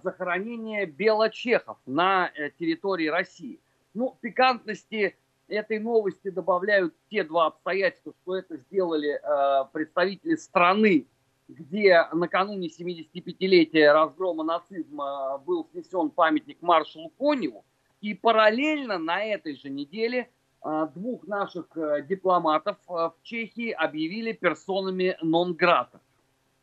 захоронение 0.03 0.85
белочехов 0.85 1.79
на 1.87 2.31
э, 2.35 2.51
территории 2.51 3.07
России. 3.07 3.61
Ну, 3.95 4.17
пикантности 4.21 5.17
этой 5.49 5.79
новости 5.79 6.31
добавляют 6.31 6.95
те 7.11 7.25
два 7.25 7.47
обстоятельства, 7.47 8.13
что 8.23 8.37
это 8.37 8.57
сделали 8.57 9.21
э, 9.23 9.65
представители 9.73 10.37
страны, 10.37 11.07
где 11.49 12.07
накануне 12.13 12.69
75-летия 12.69 13.93
разгрома 13.93 14.45
нацизма 14.45 15.39
был 15.39 15.69
снесен 15.73 16.11
памятник 16.11 16.61
маршалу 16.63 17.11
Коневу. 17.19 17.65
И 18.01 18.15
параллельно 18.15 18.99
на 18.99 19.23
этой 19.25 19.57
же 19.57 19.71
неделе 19.71 20.31
э, 20.63 20.89
двух 20.95 21.27
наших 21.27 21.67
э, 21.77 22.03
дипломатов 22.03 22.77
э, 22.89 22.93
в 22.93 23.15
Чехии 23.23 23.71
объявили 23.71 24.33
персонами 24.33 25.17
нон-грата. 25.23 26.01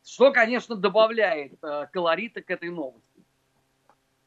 Что, 0.04 0.32
конечно, 0.32 0.76
добавляет 0.76 1.52
э, 1.62 1.86
колорита 1.92 2.42
к 2.42 2.50
этой 2.50 2.70
новости. 2.70 3.02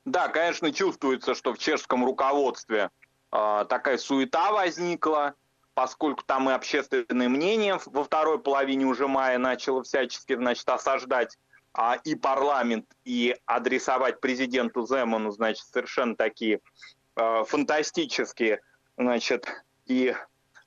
Да, 0.06 0.28
конечно, 0.28 0.72
чувствуется, 0.72 1.36
что 1.36 1.54
в 1.54 1.58
чешском 1.58 2.06
руководстве 2.06 2.92
а, 3.32 3.66
такая 3.66 3.98
суета 3.98 4.52
возникла, 4.52 5.34
поскольку 5.76 6.24
там 6.26 6.50
и 6.50 6.54
общественное 6.54 7.30
мнение 7.30 7.80
во 7.86 8.04
второй 8.04 8.40
половине 8.40 8.86
уже 8.86 9.08
мая 9.08 9.38
начало 9.38 9.84
всячески 9.84 10.34
значит, 10.34 10.68
осаждать 10.68 11.38
а, 11.74 11.96
и 12.04 12.16
парламент, 12.16 12.86
и 13.04 13.36
адресовать 13.46 14.22
президенту 14.22 14.88
Земану, 14.88 15.32
значит, 15.32 15.66
совершенно 15.66 16.16
такие 16.16 16.62
а, 17.16 17.44
фантастические, 17.44 18.62
значит, 18.98 19.48
и 19.86 20.16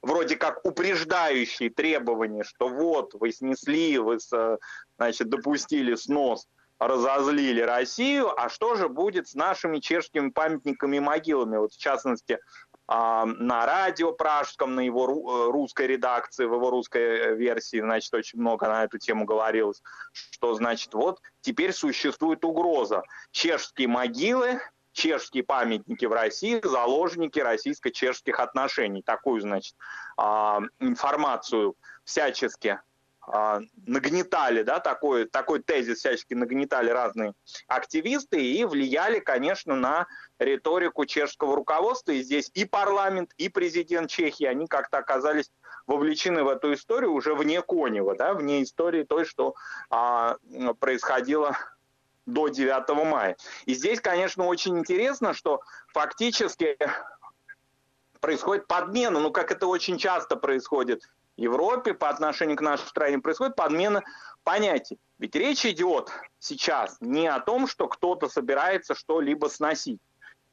вроде 0.03 0.37
как 0.37 0.65
упреждающие 0.65 1.71
требования, 1.71 2.45
что 2.45 2.69
вот, 2.69 3.15
вы 3.15 3.33
снесли, 3.33 3.99
вы, 3.99 4.19
значит, 4.99 5.29
допустили 5.31 5.95
снос 5.95 6.47
разозлили 6.79 7.61
Россию, 7.61 8.39
а 8.41 8.49
что 8.49 8.77
же 8.77 8.89
будет 8.89 9.29
с 9.29 9.35
нашими 9.35 9.81
чешскими 9.81 10.31
памятниками 10.31 10.99
и 10.99 11.01
могилами? 11.01 11.57
Вот 11.57 11.73
в 11.73 11.79
частности, 11.79 12.39
на 12.89 13.67
радио 13.67 14.13
пражском, 14.13 14.75
на 14.75 14.81
его 14.81 15.05
э, 15.05 15.51
русской 15.51 15.87
редакции, 15.87 16.47
в 16.47 16.55
его 16.55 16.71
русской 16.71 17.03
э, 17.03 17.35
версии, 17.35 17.81
значит, 17.81 18.13
очень 18.15 18.41
много 18.41 18.67
на 18.67 18.85
эту 18.85 18.99
тему 18.99 19.27
говорилось, 19.27 19.83
что, 20.13 20.55
значит, 20.55 20.95
вот 20.95 21.21
теперь 21.43 21.73
существует 21.73 22.45
угроза. 22.47 23.03
Чешские 23.31 23.89
могилы, 23.89 24.61
чешские 24.93 25.45
памятники 25.45 26.07
в 26.07 26.13
России, 26.13 26.61
заложники 26.65 27.39
российско-чешских 27.39 28.41
отношений. 28.41 29.03
Такую, 29.03 29.43
значит, 29.43 29.77
а, 30.17 30.61
информацию 30.81 31.77
всячески 32.05 32.69
а, 32.69 32.83
нагнетали, 33.87 34.63
да, 34.63 34.81
такой, 34.81 35.27
такой 35.27 35.63
тезис 35.63 35.99
всячески 35.99 36.35
нагнетали 36.35 36.91
разные 36.91 37.35
активисты 37.67 38.43
и 38.43 38.65
влияли, 38.65 39.19
конечно, 39.21 39.75
на 39.77 40.07
риторику 40.39 41.05
чешского 41.05 41.57
руководства. 41.57 42.13
И 42.13 42.23
здесь 42.23 42.51
и 42.55 42.65
парламент, 42.65 43.33
и 43.37 43.49
президент 43.49 44.11
Чехии, 44.11 44.45
они 44.45 44.67
как-то 44.67 44.99
оказались 44.99 45.51
вовлечены 45.87 46.43
в 46.45 46.49
эту 46.49 46.73
историю 46.75 47.13
уже 47.13 47.35
вне 47.35 47.63
Конева, 47.63 48.15
да, 48.15 48.35
вне 48.35 48.63
истории 48.63 49.05
той, 49.05 49.25
что 49.25 49.55
а, 49.91 50.37
происходило 50.81 51.57
до 52.27 52.49
9 52.49 52.89
мая. 53.07 53.37
И 53.65 53.75
здесь, 53.75 54.01
конечно, 54.01 54.45
очень 54.45 54.79
интересно, 54.79 55.33
что 55.33 55.61
фактически 55.89 56.77
происходит 58.21 58.67
подмена, 58.67 59.19
ну, 59.21 59.31
как 59.31 59.51
это 59.51 59.67
очень 59.67 59.99
часто 59.99 60.37
происходит 60.37 61.09
Европе 61.39 61.95
по 61.95 62.09
отношению 62.09 62.57
к 62.57 62.61
нашей 62.61 62.87
стране 62.87 63.19
происходит 63.19 63.57
подмена 63.57 64.03
понятий. 64.45 64.99
Ведь 65.19 65.35
речь 65.35 65.65
идет 65.65 66.11
сейчас 66.39 66.97
не 67.01 67.27
о 67.29 67.41
том, 67.41 67.67
что 67.67 67.89
кто-то 67.89 68.29
собирается 68.29 68.95
что-либо 68.95 69.47
сносить 69.47 70.01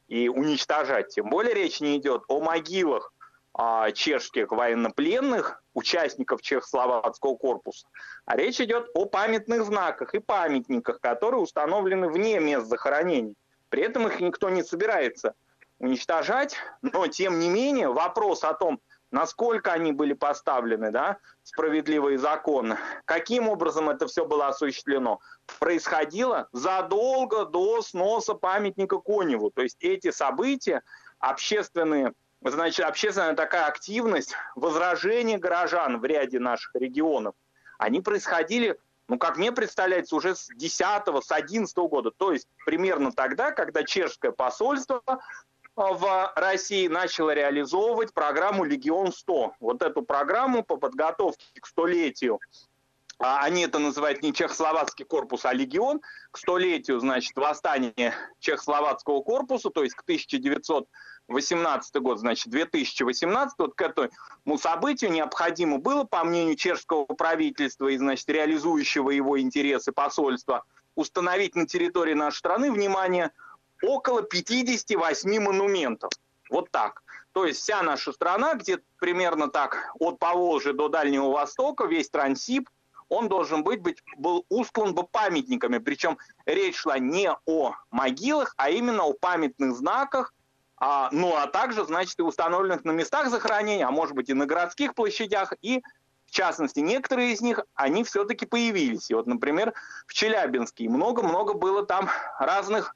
и 0.08 0.30
уничтожать. 0.30 1.10
Тем 1.10 1.30
более 1.30 1.54
речь 1.54 1.82
не 1.82 1.98
идет 1.98 2.24
о 2.28 2.40
могилах 2.40 3.12
а, 3.54 3.92
чешских 3.92 4.52
военнопленных, 4.52 5.64
участников 5.74 6.42
Чехословацкого 6.42 7.36
корпуса, 7.36 7.88
а 8.26 8.36
речь 8.38 8.62
идет 8.62 8.90
о 8.94 9.06
памятных 9.06 9.66
знаках 9.66 10.14
и 10.14 10.20
памятниках, 10.20 11.00
которые 11.00 11.42
установлены 11.42 12.10
вне 12.10 12.40
мест 12.40 12.68
захоронений. 12.68 13.36
При 13.70 13.84
этом 13.84 14.08
их 14.08 14.20
никто 14.20 14.50
не 14.50 14.64
собирается 14.64 15.34
уничтожать, 15.80 16.56
но 16.82 17.08
тем 17.08 17.40
не 17.40 17.50
менее 17.50 17.90
вопрос 17.90 18.44
о 18.44 18.54
том, 18.54 18.80
насколько 19.12 19.72
они 19.72 19.92
были 19.92 20.14
поставлены, 20.14 20.92
да, 20.92 21.18
справедливо 21.44 22.10
и 22.10 22.18
законно, 22.18 22.78
каким 23.06 23.50
образом 23.50 23.90
это 23.90 24.08
все 24.08 24.26
было 24.26 24.48
осуществлено, 24.48 25.20
происходило 25.60 26.48
задолго 26.52 27.46
до 27.46 27.82
сноса 27.82 28.34
памятника 28.34 28.98
Коневу. 29.00 29.52
То 29.52 29.62
есть 29.62 29.78
эти 29.80 30.12
события, 30.12 30.82
общественные 31.20 32.14
значит, 32.52 32.86
общественная 32.86 33.34
такая 33.34 33.66
активность, 33.66 34.36
возражения 34.56 35.38
горожан 35.38 36.00
в 36.00 36.06
ряде 36.06 36.40
наших 36.40 36.76
регионов, 36.76 37.36
они 37.78 38.02
происходили, 38.02 38.78
ну, 39.08 39.18
как 39.18 39.38
мне 39.38 39.52
представляется, 39.52 40.16
уже 40.16 40.36
с 40.36 40.48
10 40.56 41.24
с 41.24 41.32
11 41.32 41.78
года. 41.78 42.12
То 42.12 42.32
есть 42.32 42.48
примерно 42.66 43.12
тогда, 43.12 43.52
когда 43.52 43.84
чешское 43.84 44.32
посольство 44.32 45.02
в 45.76 46.34
России 46.36 46.88
начало 46.88 47.34
реализовывать 47.34 48.14
программу 48.14 48.64
«Легион-100». 48.64 49.54
Вот 49.60 49.82
эту 49.82 50.02
программу 50.02 50.64
по 50.64 50.78
подготовке 50.78 51.46
к 51.60 51.68
столетию 51.68 52.40
а 53.18 53.40
они 53.44 53.64
это 53.64 53.80
называют 53.80 54.22
не 54.22 54.34
чехословацкий 54.34 55.06
корпус, 55.06 55.46
а 55.46 55.54
легион, 55.54 56.02
к 56.32 56.38
столетию, 56.38 57.00
значит, 57.00 57.36
восстания 57.38 58.14
чехословацкого 58.40 59.22
корпуса, 59.22 59.70
то 59.70 59.84
есть 59.84 59.96
к 59.96 60.02
1918 60.02 61.96
год, 62.02 62.20
значит, 62.20 62.50
2018, 62.50 63.56
вот 63.58 63.76
к 63.76 63.82
этому 63.82 64.58
событию 64.58 65.12
необходимо 65.12 65.78
было, 65.78 66.04
по 66.04 66.24
мнению 66.24 66.56
чешского 66.56 67.06
правительства 67.06 67.88
и, 67.88 67.98
значит, 67.98 68.28
реализующего 68.30 69.12
его 69.12 69.40
интересы 69.40 69.92
посольства, 69.92 70.66
установить 70.96 71.56
на 71.56 71.66
территории 71.66 72.14
нашей 72.14 72.38
страны, 72.38 72.72
внимание, 72.72 73.32
около 73.82 74.22
58 74.22 75.40
монументов. 75.40 76.12
Вот 76.50 76.72
так. 76.72 77.04
То 77.34 77.46
есть 77.46 77.62
вся 77.62 77.84
наша 77.84 78.14
страна, 78.14 78.54
где 78.54 78.80
примерно 79.00 79.50
так 79.50 79.92
от 80.00 80.20
Поволжья 80.20 80.74
до 80.74 80.88
Дальнего 80.88 81.32
Востока, 81.32 81.86
весь 81.86 82.10
Трансип, 82.10 82.70
он 83.10 83.28
должен 83.28 83.64
быть, 83.64 83.82
быть 83.82 84.02
был 84.18 84.46
устлан 84.50 84.94
бы 84.96 85.04
памятниками. 85.04 85.78
Причем 85.78 86.18
речь 86.46 86.78
шла 86.78 86.98
не 86.98 87.32
о 87.46 87.74
могилах, 87.92 88.54
а 88.58 88.70
именно 88.70 89.04
о 89.04 89.14
памятных 89.14 89.76
знаках, 89.76 90.34
а, 90.78 91.10
ну 91.12 91.36
а 91.36 91.48
также, 91.48 91.86
значит, 91.86 92.18
и 92.20 92.24
установленных 92.24 92.84
на 92.84 92.92
местах 92.92 93.30
захоронения, 93.30 93.88
а 93.88 93.92
может 93.92 94.16
быть 94.16 94.30
и 94.30 94.34
на 94.34 94.46
городских 94.46 94.94
площадях, 94.94 95.54
и 95.62 95.84
в 96.26 96.32
частности, 96.32 96.80
некоторые 96.80 97.34
из 97.34 97.42
них, 97.42 97.62
они 97.76 98.04
все-таки 98.04 98.46
появились. 98.46 99.10
И 99.10 99.14
вот, 99.14 99.28
например, 99.28 99.74
в 100.08 100.14
Челябинске 100.14 100.90
много-много 100.90 101.54
было 101.54 101.86
там 101.86 102.10
разных 102.40 102.96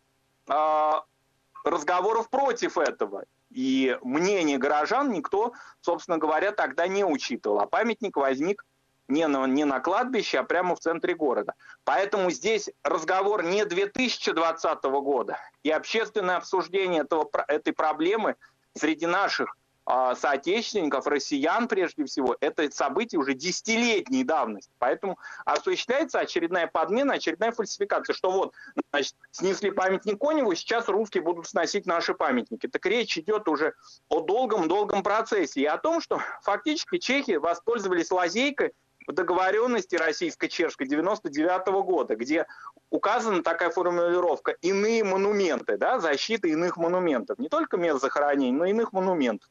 разговоров 1.64 2.30
против 2.30 2.78
этого. 2.78 3.24
И 3.52 3.98
мнение 4.04 4.58
горожан 4.58 5.12
никто, 5.12 5.54
собственно 5.82 6.18
говоря, 6.18 6.52
тогда 6.52 6.88
не 6.88 7.04
учитывал. 7.04 7.60
А 7.60 7.68
памятник 7.68 8.16
возник 8.16 8.66
не 9.08 9.28
на, 9.28 9.46
не 9.48 9.66
на 9.66 9.80
кладбище, 9.80 10.40
а 10.40 10.44
прямо 10.44 10.76
в 10.76 10.80
центре 10.80 11.16
города. 11.16 11.56
Поэтому 11.84 12.30
здесь 12.30 12.70
разговор 12.84 13.44
не 13.44 13.66
2020 13.66 14.84
года. 14.84 15.38
И 15.64 15.72
общественное 15.72 16.38
обсуждение 16.38 17.02
этого, 17.02 17.28
этой 17.48 17.74
проблемы 17.74 18.36
среди 18.78 19.08
наших 19.08 19.56
соотечественников, 19.90 21.08
россиян 21.08 21.68
прежде 21.68 22.06
всего, 22.06 22.38
это 22.42 22.70
событие 22.72 23.20
уже 23.20 23.34
десятилетней 23.34 24.24
давности. 24.24 24.72
Поэтому 24.78 25.18
осуществляется 25.46 26.20
очередная 26.20 26.68
подмена, 26.68 27.16
очередная 27.16 27.52
фальсификация, 27.52 28.14
что 28.14 28.30
вот, 28.30 28.54
значит, 28.92 29.16
снесли 29.32 29.72
памятник 29.72 30.20
Коневу, 30.20 30.54
сейчас 30.54 30.88
русские 30.90 31.24
будут 31.24 31.48
сносить 31.48 31.88
наши 31.88 32.14
памятники. 32.14 32.68
Так 32.68 32.86
речь 32.86 33.18
идет 33.18 33.48
уже 33.48 33.74
о 34.10 34.22
долгом-долгом 34.22 35.02
процессе 35.02 35.62
и 35.62 35.66
о 35.66 35.80
том, 35.80 36.02
что 36.02 36.22
фактически 36.44 37.00
чехи 37.00 37.38
воспользовались 37.38 38.12
лазейкой 38.12 38.74
в 39.08 39.12
договоренности 39.12 39.96
российско-чешской 39.96 40.88
99 40.88 41.68
-го 41.68 41.84
года, 41.84 42.16
где 42.16 42.46
указана 42.92 43.42
такая 43.42 43.72
формулировка 43.72 44.52
«иные 44.62 45.04
монументы», 45.04 45.78
да, 45.78 46.00
защита 46.00 46.48
иных 46.48 46.78
монументов, 46.78 47.40
не 47.40 47.50
только 47.50 47.78
мест 47.78 48.02
захоронений, 48.02 48.52
но 48.52 48.66
и 48.66 48.70
иных 48.70 48.94
монументов 48.94 49.50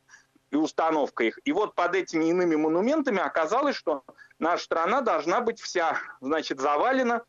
и 0.50 0.56
установка 0.56 1.24
их. 1.24 1.38
И 1.44 1.52
вот 1.52 1.74
под 1.74 1.94
этими 1.94 2.26
иными 2.26 2.56
монументами 2.56 3.20
оказалось, 3.20 3.76
что 3.76 4.02
наша 4.38 4.64
страна 4.64 5.00
должна 5.00 5.40
быть 5.40 5.60
вся, 5.60 5.98
значит, 6.20 6.60
завалена 6.60 7.22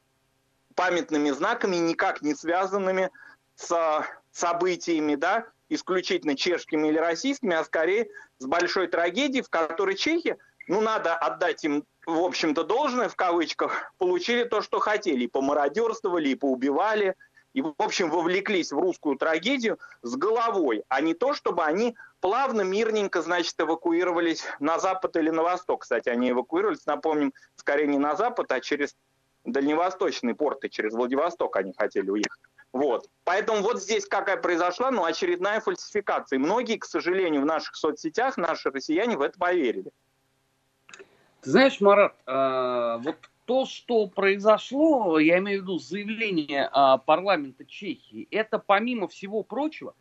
памятными 0.75 1.31
знаками, 1.31 1.75
никак 1.75 2.21
не 2.21 2.33
связанными 2.33 3.09
с 3.55 4.05
событиями, 4.31 5.15
да, 5.15 5.47
исключительно 5.67 6.35
чешскими 6.35 6.87
или 6.87 6.97
российскими, 6.97 7.55
а 7.55 7.63
скорее 7.63 8.09
с 8.37 8.45
большой 8.45 8.87
трагедией, 8.87 9.43
в 9.43 9.49
которой 9.49 9.95
чехи, 9.95 10.37
ну, 10.67 10.81
надо 10.81 11.15
отдать 11.15 11.63
им 11.63 11.83
в 12.09 12.23
общем-то, 12.23 12.63
должное, 12.63 13.07
в 13.07 13.15
кавычках, 13.15 13.93
получили 13.97 14.43
то, 14.43 14.61
что 14.61 14.79
хотели. 14.79 15.25
И 15.25 15.27
помародерствовали, 15.27 16.29
и 16.29 16.35
поубивали, 16.35 17.15
и, 17.53 17.61
в 17.61 17.73
общем, 17.77 18.09
вовлеклись 18.09 18.71
в 18.71 18.79
русскую 18.79 19.15
трагедию 19.15 19.79
с 20.01 20.15
головой, 20.15 20.83
а 20.87 21.01
не 21.01 21.13
то, 21.13 21.33
чтобы 21.33 21.63
они 21.63 21.95
плавно, 22.21 22.61
мирненько, 22.61 23.21
значит, 23.21 23.55
эвакуировались 23.59 24.43
на 24.59 24.79
запад 24.79 25.15
или 25.17 25.29
на 25.29 25.43
восток. 25.43 25.83
Кстати, 25.83 26.09
они 26.09 26.31
эвакуировались, 26.31 26.85
напомним, 26.85 27.33
скорее 27.55 27.87
не 27.87 27.97
на 27.97 28.15
запад, 28.15 28.51
а 28.51 28.59
через 28.59 28.95
дальневосточные 29.45 30.35
порты, 30.35 30.69
через 30.69 30.93
Владивосток 30.93 31.55
они 31.55 31.73
хотели 31.77 32.09
уехать. 32.09 32.41
Вот. 32.71 33.09
Поэтому 33.23 33.61
вот 33.61 33.81
здесь 33.81 34.05
какая 34.05 34.37
произошла, 34.37 34.91
ну, 34.91 35.03
очередная 35.03 35.59
фальсификация. 35.59 36.37
И 36.37 36.39
многие, 36.39 36.77
к 36.77 36.85
сожалению, 36.85 37.41
в 37.41 37.45
наших 37.45 37.75
соцсетях, 37.75 38.37
наши 38.37 38.69
россияне 38.69 39.17
в 39.17 39.21
это 39.21 39.39
поверили. 39.39 39.91
Ты 41.41 41.51
знаешь, 41.51 41.79
Марат, 41.81 42.13
э, 42.27 42.97
вот 43.01 43.15
то, 43.45 43.65
что 43.65 44.05
произошло, 44.07 45.17
я 45.17 45.39
имею 45.39 45.61
в 45.61 45.63
виду 45.63 45.79
заявление 45.79 46.69
э, 46.71 46.97
парламента 47.05 47.65
Чехии, 47.65 48.27
это, 48.29 48.59
помимо 48.59 49.07
всего 49.07 49.41
прочего, 49.41 49.95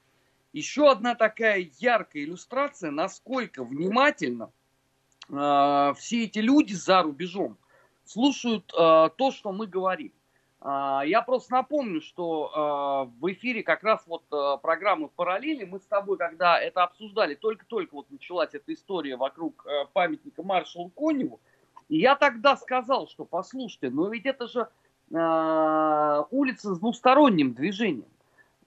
еще 0.53 0.91
одна 0.91 1.15
такая 1.15 1.71
яркая 1.79 2.25
иллюстрация, 2.25 2.91
насколько 2.91 3.65
внимательно 3.65 4.51
э, 5.29 5.95
все 5.97 6.25
эти 6.25 6.39
люди 6.39 6.75
за 6.75 7.03
рубежом 7.03 7.57
слушают 8.05 8.73
э, 8.73 9.11
то, 9.17 9.31
что 9.31 9.53
мы 9.53 9.67
говорим. 9.67 10.13
А, 10.61 11.03
я 11.07 11.23
просто 11.23 11.53
напомню, 11.53 12.01
что 12.01 12.51
а, 12.53 13.05
в 13.05 13.33
эфире 13.33 13.63
как 13.63 13.85
раз 13.85 14.03
вот 14.07 14.25
а, 14.33 14.57
программы 14.57 15.09
«Параллели» 15.09 15.65
мы 15.65 15.79
с 15.79 15.85
тобой, 15.85 16.19
когда 16.19 16.59
это 16.59 16.83
обсуждали, 16.83 17.35
только-только 17.35 17.95
вот 17.95 18.11
началась 18.11 18.51
эта 18.55 18.75
история 18.75 19.17
вокруг 19.17 19.65
памятника 19.93 20.43
маршалу 20.43 20.91
Коневу, 20.91 21.41
и 21.89 21.99
я 21.99 22.17
тогда 22.17 22.57
сказал, 22.57 23.07
что 23.09 23.25
послушайте, 23.25 23.91
но 23.91 24.09
ведь 24.09 24.27
это 24.27 24.47
же 24.49 24.69
улица 25.11 26.75
с 26.75 26.79
двусторонним 26.79 27.55
движением. 27.55 28.09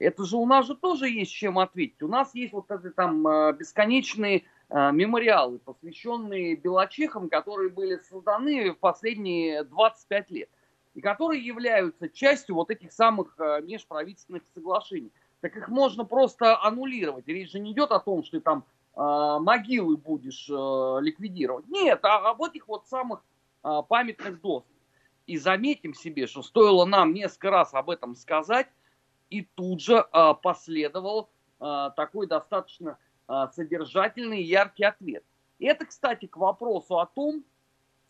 Это 0.01 0.25
же 0.25 0.37
у 0.37 0.45
нас 0.45 0.67
же 0.67 0.75
тоже 0.75 1.09
есть 1.09 1.31
чем 1.31 1.59
ответить. 1.59 2.01
У 2.01 2.07
нас 2.07 2.33
есть 2.33 2.53
вот 2.53 2.71
эти 2.71 2.89
там 2.89 3.23
бесконечные 3.55 4.43
мемориалы, 4.69 5.59
посвященные 5.59 6.55
белочехам, 6.55 7.29
которые 7.29 7.69
были 7.69 7.97
созданы 7.97 8.71
в 8.71 8.77
последние 8.77 9.63
25 9.63 10.31
лет 10.31 10.49
и 10.93 11.01
которые 11.01 11.45
являются 11.45 12.09
частью 12.09 12.55
вот 12.55 12.69
этих 12.69 12.91
самых 12.91 13.35
э, 13.37 13.61
межправительственных 13.61 14.43
соглашений. 14.53 15.11
Так 15.39 15.55
их 15.55 15.69
можно 15.69 16.03
просто 16.03 16.61
аннулировать. 16.61 17.27
Речь 17.27 17.51
же 17.51 17.59
не 17.59 17.71
идет 17.71 17.91
о 17.91 17.99
том, 17.99 18.23
что 18.23 18.37
ты 18.37 18.41
там 18.41 18.65
э, 18.95 19.37
могилы 19.39 19.97
будешь 19.97 20.49
э, 20.49 20.53
ликвидировать. 21.01 21.67
Нет, 21.67 21.99
а 22.03 22.29
об 22.29 22.43
этих 22.43 22.67
вот 22.67 22.87
самых 22.87 23.23
э, 23.63 23.81
памятных 23.87 24.41
досках. 24.41 24.71
И 25.27 25.37
заметим 25.37 25.93
себе, 25.93 26.27
что 26.27 26.41
стоило 26.41 26.85
нам 26.85 27.13
несколько 27.13 27.51
раз 27.51 27.73
об 27.73 27.89
этом 27.89 28.15
сказать, 28.15 28.67
и 29.31 29.41
тут 29.55 29.81
же 29.81 29.95
э, 29.95 30.33
последовал 30.43 31.29
э, 31.59 31.89
такой 31.95 32.27
достаточно 32.27 32.99
э, 33.27 33.47
содержательный 33.55 34.41
и 34.41 34.45
яркий 34.45 34.83
ответ. 34.83 35.23
И 35.57 35.65
это, 35.65 35.85
кстати, 35.85 36.27
к 36.27 36.37
вопросу 36.37 36.99
о 36.99 37.07
том, 37.07 37.43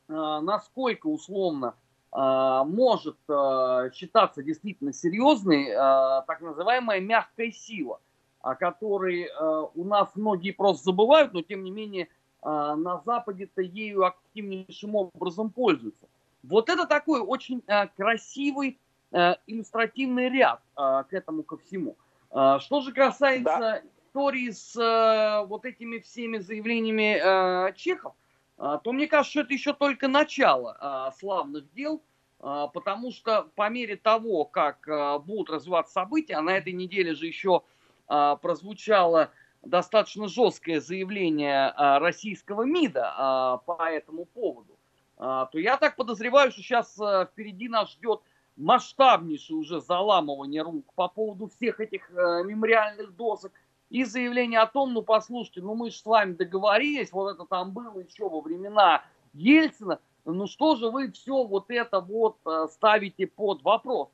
э, 0.09 0.13
насколько 0.13 1.07
условно 1.07 1.75
а, 2.13 2.65
может 2.65 3.17
а, 3.29 3.89
считаться 3.91 4.43
действительно 4.43 4.91
серьезной 4.91 5.71
а, 5.71 6.23
так 6.23 6.41
называемая 6.41 6.99
мягкая 6.99 7.51
сила, 7.51 8.01
о 8.41 8.55
которой 8.55 9.29
у 9.75 9.83
нас 9.85 10.09
многие 10.15 10.51
просто 10.51 10.85
забывают, 10.85 11.31
но 11.31 11.43
тем 11.43 11.63
не 11.63 11.69
менее 11.69 12.09
на 12.43 12.99
Западе-то 13.05 13.61
ею 13.61 14.03
активнейшим 14.03 14.95
образом 14.95 15.51
пользуются. 15.51 16.07
Вот 16.41 16.67
это 16.69 16.87
такой 16.87 17.21
очень 17.21 17.61
красивый 17.95 18.79
иллюстративный 19.11 20.29
ряд 20.29 20.61
к 20.75 21.07
этому 21.11 21.43
ко 21.43 21.57
всему. 21.57 21.97
Что 22.29 22.81
же 22.81 22.93
касается 22.93 23.59
да. 23.59 23.81
истории 24.07 24.49
с 24.49 25.45
вот 25.47 25.65
этими 25.65 25.99
всеми 25.99 26.37
заявлениями 26.37 27.75
чехов, 27.75 28.13
то 28.57 28.81
мне 28.85 29.07
кажется, 29.07 29.31
что 29.31 29.41
это 29.41 29.53
еще 29.53 29.73
только 29.73 30.07
начало 30.07 31.13
славных 31.17 31.71
дел, 31.73 32.01
потому 32.39 33.11
что 33.11 33.49
по 33.55 33.69
мере 33.69 33.97
того, 33.97 34.45
как 34.45 34.87
будут 35.25 35.49
развиваться 35.49 35.93
события, 35.93 36.35
а 36.35 36.41
на 36.41 36.51
этой 36.51 36.73
неделе 36.73 37.13
же 37.13 37.27
еще 37.27 37.63
прозвучало 38.07 39.31
достаточно 39.61 40.27
жесткое 40.27 40.79
заявление 40.79 41.73
российского 41.99 42.63
МИДа 42.63 43.61
по 43.65 43.87
этому 43.89 44.25
поводу, 44.25 44.77
то 45.17 45.49
я 45.53 45.77
так 45.77 45.95
подозреваю, 45.95 46.51
что 46.51 46.61
сейчас 46.61 46.93
впереди 47.31 47.67
нас 47.67 47.91
ждет 47.91 48.21
масштабнейшее 48.61 49.57
уже 49.57 49.81
заламывание 49.81 50.61
рук 50.61 50.85
по 50.95 51.07
поводу 51.07 51.47
всех 51.47 51.79
этих 51.79 52.09
мемориальных 52.09 53.15
досок, 53.15 53.51
и 53.89 54.05
заявление 54.05 54.61
о 54.61 54.67
том, 54.67 54.93
ну 54.93 55.01
послушайте, 55.01 55.61
ну 55.61 55.75
мы 55.75 55.91
же 55.91 55.97
с 55.97 56.05
вами 56.05 56.33
договорились, 56.33 57.11
вот 57.11 57.35
это 57.35 57.45
там 57.45 57.73
было 57.73 57.99
еще 57.99 58.29
во 58.29 58.39
времена 58.39 59.03
Ельцина, 59.33 59.99
ну 60.23 60.47
что 60.47 60.75
же 60.75 60.89
вы 60.89 61.11
все 61.11 61.43
вот 61.43 61.65
это 61.69 61.99
вот 61.99 62.37
э, 62.45 62.67
ставите 62.71 63.27
под 63.27 63.63
вопрос? 63.63 64.09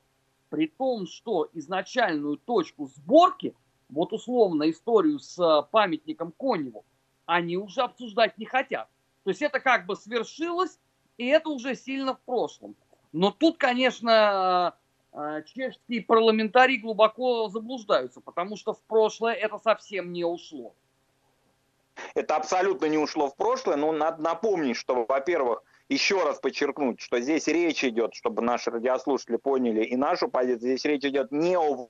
При 0.49 0.67
том, 0.67 1.05
что 1.05 1.47
изначальную 1.53 2.37
точку 2.37 2.87
сборки, 2.87 3.55
вот 3.89 4.13
условно 4.13 4.69
историю 4.69 5.19
с 5.19 5.37
э, 5.37 5.63
памятником 5.69 6.31
Коневу, 6.31 6.85
они 7.25 7.57
уже 7.57 7.81
обсуждать 7.81 8.37
не 8.37 8.45
хотят. 8.45 8.87
То 9.25 9.31
есть 9.31 9.41
это 9.41 9.59
как 9.59 9.85
бы 9.85 9.95
свершилось, 9.95 10.79
и 11.17 11.27
это 11.27 11.49
уже 11.49 11.75
сильно 11.75 12.15
в 12.15 12.21
прошлом. 12.21 12.75
Но 13.11 13.31
тут, 13.31 13.57
конечно, 13.57 14.75
э, 15.13 15.43
чешские 15.53 16.03
парламентарии 16.03 16.77
глубоко 16.77 17.47
заблуждаются, 17.49 18.21
потому 18.21 18.57
что 18.57 18.73
в 18.73 18.81
прошлое 18.83 19.33
это 19.33 19.57
совсем 19.57 20.11
не 20.11 20.23
ушло. 20.23 20.73
Это 22.13 22.35
абсолютно 22.35 22.85
не 22.85 22.97
ушло 22.97 23.29
в 23.29 23.35
прошлое, 23.35 23.75
но 23.75 23.91
надо 23.91 24.21
напомнить, 24.21 24.77
что, 24.77 25.05
во-первых, 25.05 25.63
еще 25.89 26.23
раз 26.23 26.39
подчеркнуть, 26.39 26.99
что 26.99 27.19
здесь 27.19 27.47
речь 27.47 27.83
идет, 27.83 28.13
чтобы 28.13 28.41
наши 28.41 28.69
радиослушатели 28.69 29.37
поняли 29.37 29.83
и 29.83 29.95
нашу 29.95 30.27
позицию, 30.27 30.59
здесь 30.59 30.85
речь 30.85 31.05
идет 31.05 31.31
не 31.31 31.57
о 31.57 31.89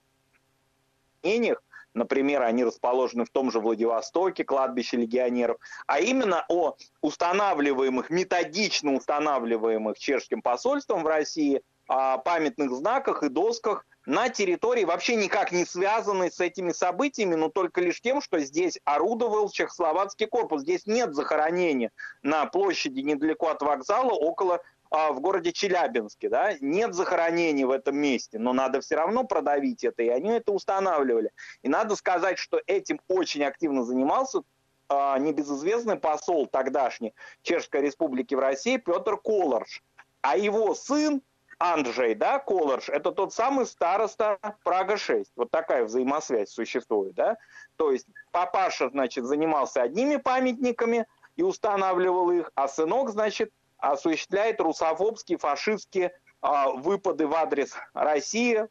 мнениях, 1.24 1.62
например, 1.98 2.44
они 2.44 2.64
расположены 2.64 3.26
в 3.26 3.30
том 3.30 3.52
же 3.52 3.60
Владивостоке, 3.60 4.44
кладбище 4.44 4.98
легионеров, 4.98 5.58
а 5.86 6.00
именно 6.00 6.46
о 6.48 6.76
устанавливаемых, 7.02 8.10
методично 8.10 8.94
устанавливаемых 8.94 9.98
чешским 10.00 10.42
посольством 10.42 11.04
в 11.04 11.08
России 11.08 11.62
памятных 11.88 12.72
знаках 12.72 13.24
и 13.24 13.30
досках 13.30 13.86
на 14.06 14.30
территории, 14.30 14.86
вообще 14.86 15.16
никак 15.16 15.52
не 15.52 15.66
связанной 15.66 16.32
с 16.32 16.40
этими 16.40 16.72
событиями, 16.72 17.36
но 17.36 17.50
только 17.50 17.82
лишь 17.82 18.02
тем, 18.02 18.22
что 18.22 18.40
здесь 18.40 18.80
орудовал 18.86 19.50
чехословацкий 19.50 20.28
корпус. 20.28 20.62
Здесь 20.62 20.86
нет 20.86 21.14
захоронения 21.14 21.92
на 22.24 22.46
площади 22.46 23.02
недалеко 23.02 23.50
от 23.50 23.62
вокзала, 23.62 24.12
около 24.12 24.56
а, 24.56 24.60
в 24.92 25.20
городе 25.20 25.52
Челябинске, 25.52 26.30
да, 26.30 26.54
нет 26.62 26.94
захоронений 26.94 27.66
в 27.66 27.72
этом 27.72 27.98
месте, 27.98 28.40
но 28.40 28.54
надо 28.54 28.82
все 28.82 28.96
равно 28.96 29.24
продавить 29.24 29.84
это, 29.84 30.04
и 30.04 30.10
они 30.10 30.30
это 30.30 30.52
устанавливали. 30.52 31.32
И 31.62 31.70
надо 31.70 31.96
сказать, 31.96 32.38
что 32.38 32.62
этим 32.68 33.00
очень 33.08 33.44
активно 33.44 33.84
занимался 33.84 34.42
а, 34.90 35.18
небезызвестный 35.20 35.98
посол 35.98 36.48
тогдашний 36.48 37.14
Чешской 37.42 37.82
Республики 37.82 38.36
в 38.36 38.40
России 38.40 38.78
Петр 38.78 39.18
Колорж. 39.18 39.84
А 40.22 40.38
его 40.38 40.74
сын 40.74 41.22
Анджей, 41.60 42.14
да, 42.14 42.40
Колорж, 42.40 42.90
это 42.90 43.12
тот 43.12 43.34
самый 43.34 43.66
староста 43.66 44.38
Прага-6. 44.64 45.26
Вот 45.36 45.50
такая 45.50 45.86
взаимосвязь 45.86 46.52
существует, 46.52 47.16
да. 47.16 47.38
То 47.78 47.92
есть 47.92 48.08
папаша, 48.32 48.90
значит, 48.90 49.26
занимался 49.26 49.82
одними 49.82 50.18
памятниками 50.18 51.08
и 51.36 51.44
устанавливал 51.44 52.32
их, 52.32 52.52
а 52.56 52.68
сынок, 52.68 53.10
значит, 53.10 53.52
осуществляет 53.78 54.60
русофобские, 54.60 55.38
фашистские 55.38 56.12
а, 56.42 56.70
выпады 56.70 57.28
в 57.28 57.34
адрес 57.34 57.74
России, 57.94 58.68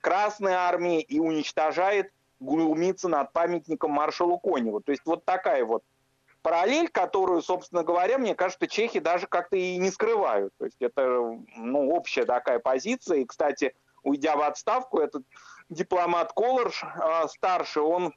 Красной 0.00 0.52
Армии 0.52 1.00
и 1.00 1.18
уничтожает, 1.18 2.12
глумится 2.40 3.08
над 3.08 3.32
памятником 3.32 3.90
маршалу 3.90 4.38
Коневу. 4.38 4.80
То 4.80 4.92
есть 4.92 5.02
вот 5.04 5.24
такая 5.24 5.64
вот 5.64 5.82
параллель, 6.42 6.88
которую, 6.88 7.42
собственно 7.42 7.82
говоря, 7.82 8.18
мне 8.18 8.34
кажется, 8.34 8.66
чехи 8.66 8.98
даже 8.98 9.26
как-то 9.26 9.56
и 9.56 9.76
не 9.76 9.90
скрывают. 9.90 10.52
То 10.58 10.64
есть 10.64 10.80
это 10.80 11.38
ну, 11.56 11.90
общая 11.90 12.24
такая 12.24 12.58
позиция. 12.58 13.18
И, 13.18 13.26
кстати, 13.26 13.74
уйдя 14.02 14.36
в 14.36 14.42
отставку, 14.42 14.98
этот 14.98 15.24
дипломат 15.68 16.32
Колорж, 16.32 16.82
э, 16.82 17.28
старший, 17.28 17.82
он 17.82 18.14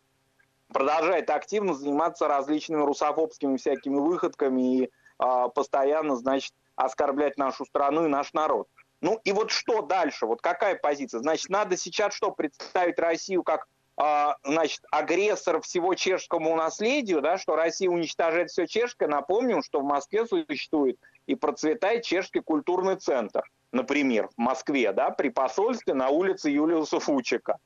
продолжает 0.70 1.30
активно 1.30 1.74
заниматься 1.74 2.28
различными 2.28 2.84
русофобскими 2.84 3.58
всякими 3.58 3.96
выходками 3.96 4.78
и 4.78 4.92
постоянно, 5.18 6.16
значит, 6.16 6.54
оскорблять 6.76 7.38
нашу 7.38 7.66
страну 7.66 8.06
и 8.06 8.10
наш 8.10 8.34
народ. 8.34 8.68
Ну 9.02 9.20
и 9.24 9.32
вот 9.32 9.52
что 9.52 9.82
дальше? 9.82 10.26
Вот 10.26 10.42
какая 10.42 10.76
позиция? 10.76 11.20
Значит, 11.20 11.50
надо 11.50 11.76
сейчас 11.78 12.14
что, 12.14 12.32
представить 12.32 12.98
Россию 13.00 13.44
как 13.44 13.68
а, 13.96 14.38
значит, 14.44 14.82
агрессор 14.92 15.62
всего 15.62 15.94
чешскому 15.94 16.56
наследию, 16.56 17.22
да, 17.22 17.38
что 17.38 17.56
Россия 17.56 17.90
уничтожает 17.90 18.50
все 18.50 18.66
чешское. 18.66 19.08
Напомним, 19.08 19.62
что 19.62 19.82
в 19.82 19.84
Москве 19.84 20.26
существует 20.26 20.98
и 21.28 21.36
процветает 21.36 22.04
чешский 22.04 22.40
культурный 22.40 22.96
центр, 22.96 23.44
например, 23.72 24.30
в 24.30 24.38
Москве, 24.38 24.94
да, 24.94 25.12
при 25.12 25.30
посольстве 25.30 25.94
на 25.94 26.10
улице 26.10 26.50
Юлиуса 26.50 27.00
Фучика. 27.00 27.58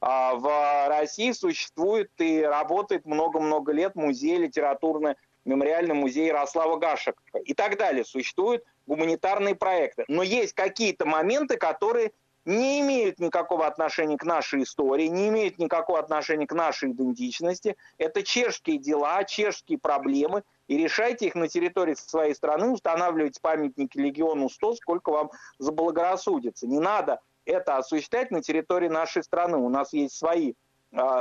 А 0.00 0.34
в 0.34 0.88
России 0.88 1.32
существует 1.32 2.10
и 2.18 2.42
работает 2.42 3.04
много-много 3.04 3.72
лет 3.72 3.94
музей 3.94 4.36
литературный, 4.36 5.14
мемориальный 5.44 5.94
музей 5.94 6.26
Ярослава 6.26 6.76
Гашек 6.76 7.20
и 7.44 7.54
так 7.54 7.76
далее. 7.78 8.04
Существуют 8.04 8.64
гуманитарные 8.86 9.54
проекты. 9.54 10.04
Но 10.08 10.22
есть 10.22 10.54
какие-то 10.54 11.06
моменты, 11.06 11.56
которые 11.56 12.12
не 12.44 12.80
имеют 12.80 13.20
никакого 13.20 13.66
отношения 13.66 14.16
к 14.16 14.24
нашей 14.24 14.64
истории, 14.64 15.06
не 15.06 15.28
имеют 15.28 15.58
никакого 15.58 15.98
отношения 15.98 16.46
к 16.46 16.52
нашей 16.52 16.90
идентичности. 16.90 17.76
Это 17.98 18.22
чешские 18.22 18.78
дела, 18.78 19.22
чешские 19.24 19.78
проблемы, 19.78 20.42
и 20.66 20.76
решайте 20.76 21.26
их 21.26 21.34
на 21.34 21.48
территории 21.48 21.94
своей 21.94 22.34
страны, 22.34 22.70
устанавливайте 22.70 23.40
памятники 23.40 23.98
Легиону 23.98 24.48
100, 24.48 24.76
сколько 24.76 25.10
вам 25.10 25.30
заблагорассудится. 25.58 26.66
Не 26.66 26.80
надо 26.80 27.20
это 27.44 27.76
осуществлять 27.76 28.30
на 28.30 28.42
территории 28.42 28.88
нашей 28.88 29.22
страны. 29.22 29.58
У 29.58 29.68
нас 29.68 29.92
есть 29.92 30.16
свои 30.16 30.54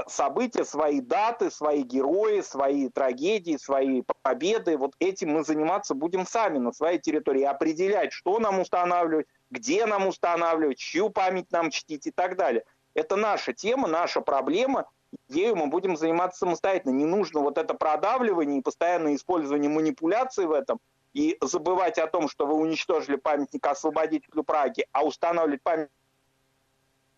события, 0.08 0.66
свои 0.66 1.00
даты, 1.00 1.50
свои 1.50 1.84
герои, 1.84 2.42
свои 2.42 2.90
трагедии, 2.90 3.58
свои 3.58 4.04
победы. 4.22 4.78
Вот 4.78 4.96
этим 5.00 5.32
мы 5.32 5.44
заниматься 5.44 5.94
будем 5.94 6.26
сами 6.26 6.58
на 6.58 6.74
своей 6.74 7.00
территории, 7.00 7.44
определять, 7.44 8.12
что 8.12 8.40
нам 8.40 8.60
устанавливать, 8.60 9.28
где 9.50 9.86
нам 9.86 10.08
устанавливать, 10.08 10.78
чью 10.78 11.10
память 11.10 11.52
нам 11.52 11.72
чтить 11.72 12.08
и 12.08 12.12
так 12.12 12.36
далее. 12.36 12.64
Это 12.94 13.16
наша 13.16 13.54
тема, 13.54 13.88
наша 13.88 14.20
проблема, 14.20 14.90
ею 15.30 15.56
мы 15.56 15.68
будем 15.68 15.96
заниматься 15.96 16.40
самостоятельно. 16.40 16.94
Не 16.94 17.06
нужно 17.06 17.40
вот 17.40 17.58
это 17.58 17.74
продавливание 17.74 18.60
и 18.60 18.64
постоянное 18.64 19.16
использование 19.16 19.70
манипуляций 19.70 20.46
в 20.46 20.52
этом, 20.52 20.80
и 21.14 21.38
забывать 21.42 21.98
о 21.98 22.08
том, 22.08 22.30
что 22.30 22.46
вы 22.46 22.56
уничтожили 22.56 23.16
памятник 23.16 23.66
освободителю 23.66 24.44
Праги, 24.44 24.86
а 24.92 25.06
устанавливать 25.06 25.62
память 25.62 25.90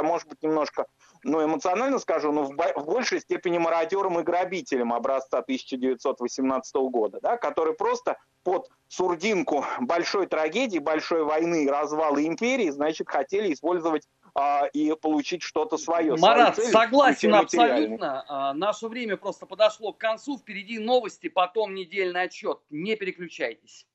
может 0.01 0.27
быть, 0.27 0.41
немножко 0.41 0.87
ну, 1.23 1.43
эмоционально 1.43 1.99
скажу, 1.99 2.31
но 2.31 2.43
в, 2.43 2.55
в 2.55 2.85
большей 2.85 3.19
степени 3.19 3.57
мародером 3.57 4.19
и 4.19 4.23
грабителем 4.23 4.93
образца 4.93 5.39
1918 5.39 6.75
года, 6.75 7.19
да, 7.21 7.37
который 7.37 7.73
просто 7.73 8.17
под 8.43 8.69
сурдинку 8.87 9.65
большой 9.79 10.27
трагедии, 10.27 10.79
большой 10.79 11.23
войны, 11.23 11.69
развала 11.69 12.23
империи, 12.25 12.69
значит, 12.69 13.07
хотели 13.07 13.53
использовать 13.53 14.07
а, 14.35 14.65
и 14.73 14.93
получить 14.95 15.43
что-то 15.43 15.77
свое. 15.77 16.15
Марат, 16.17 16.55
цели, 16.55 16.71
согласен 16.71 17.35
абсолютно. 17.35 18.25
А, 18.27 18.53
наше 18.53 18.87
время 18.87 19.15
просто 19.15 19.45
подошло 19.45 19.93
к 19.93 19.97
концу. 19.97 20.37
Впереди 20.37 20.79
новости, 20.79 21.29
потом 21.29 21.73
недельный 21.73 22.23
отчет. 22.23 22.59
Не 22.69 22.95
переключайтесь. 22.95 23.85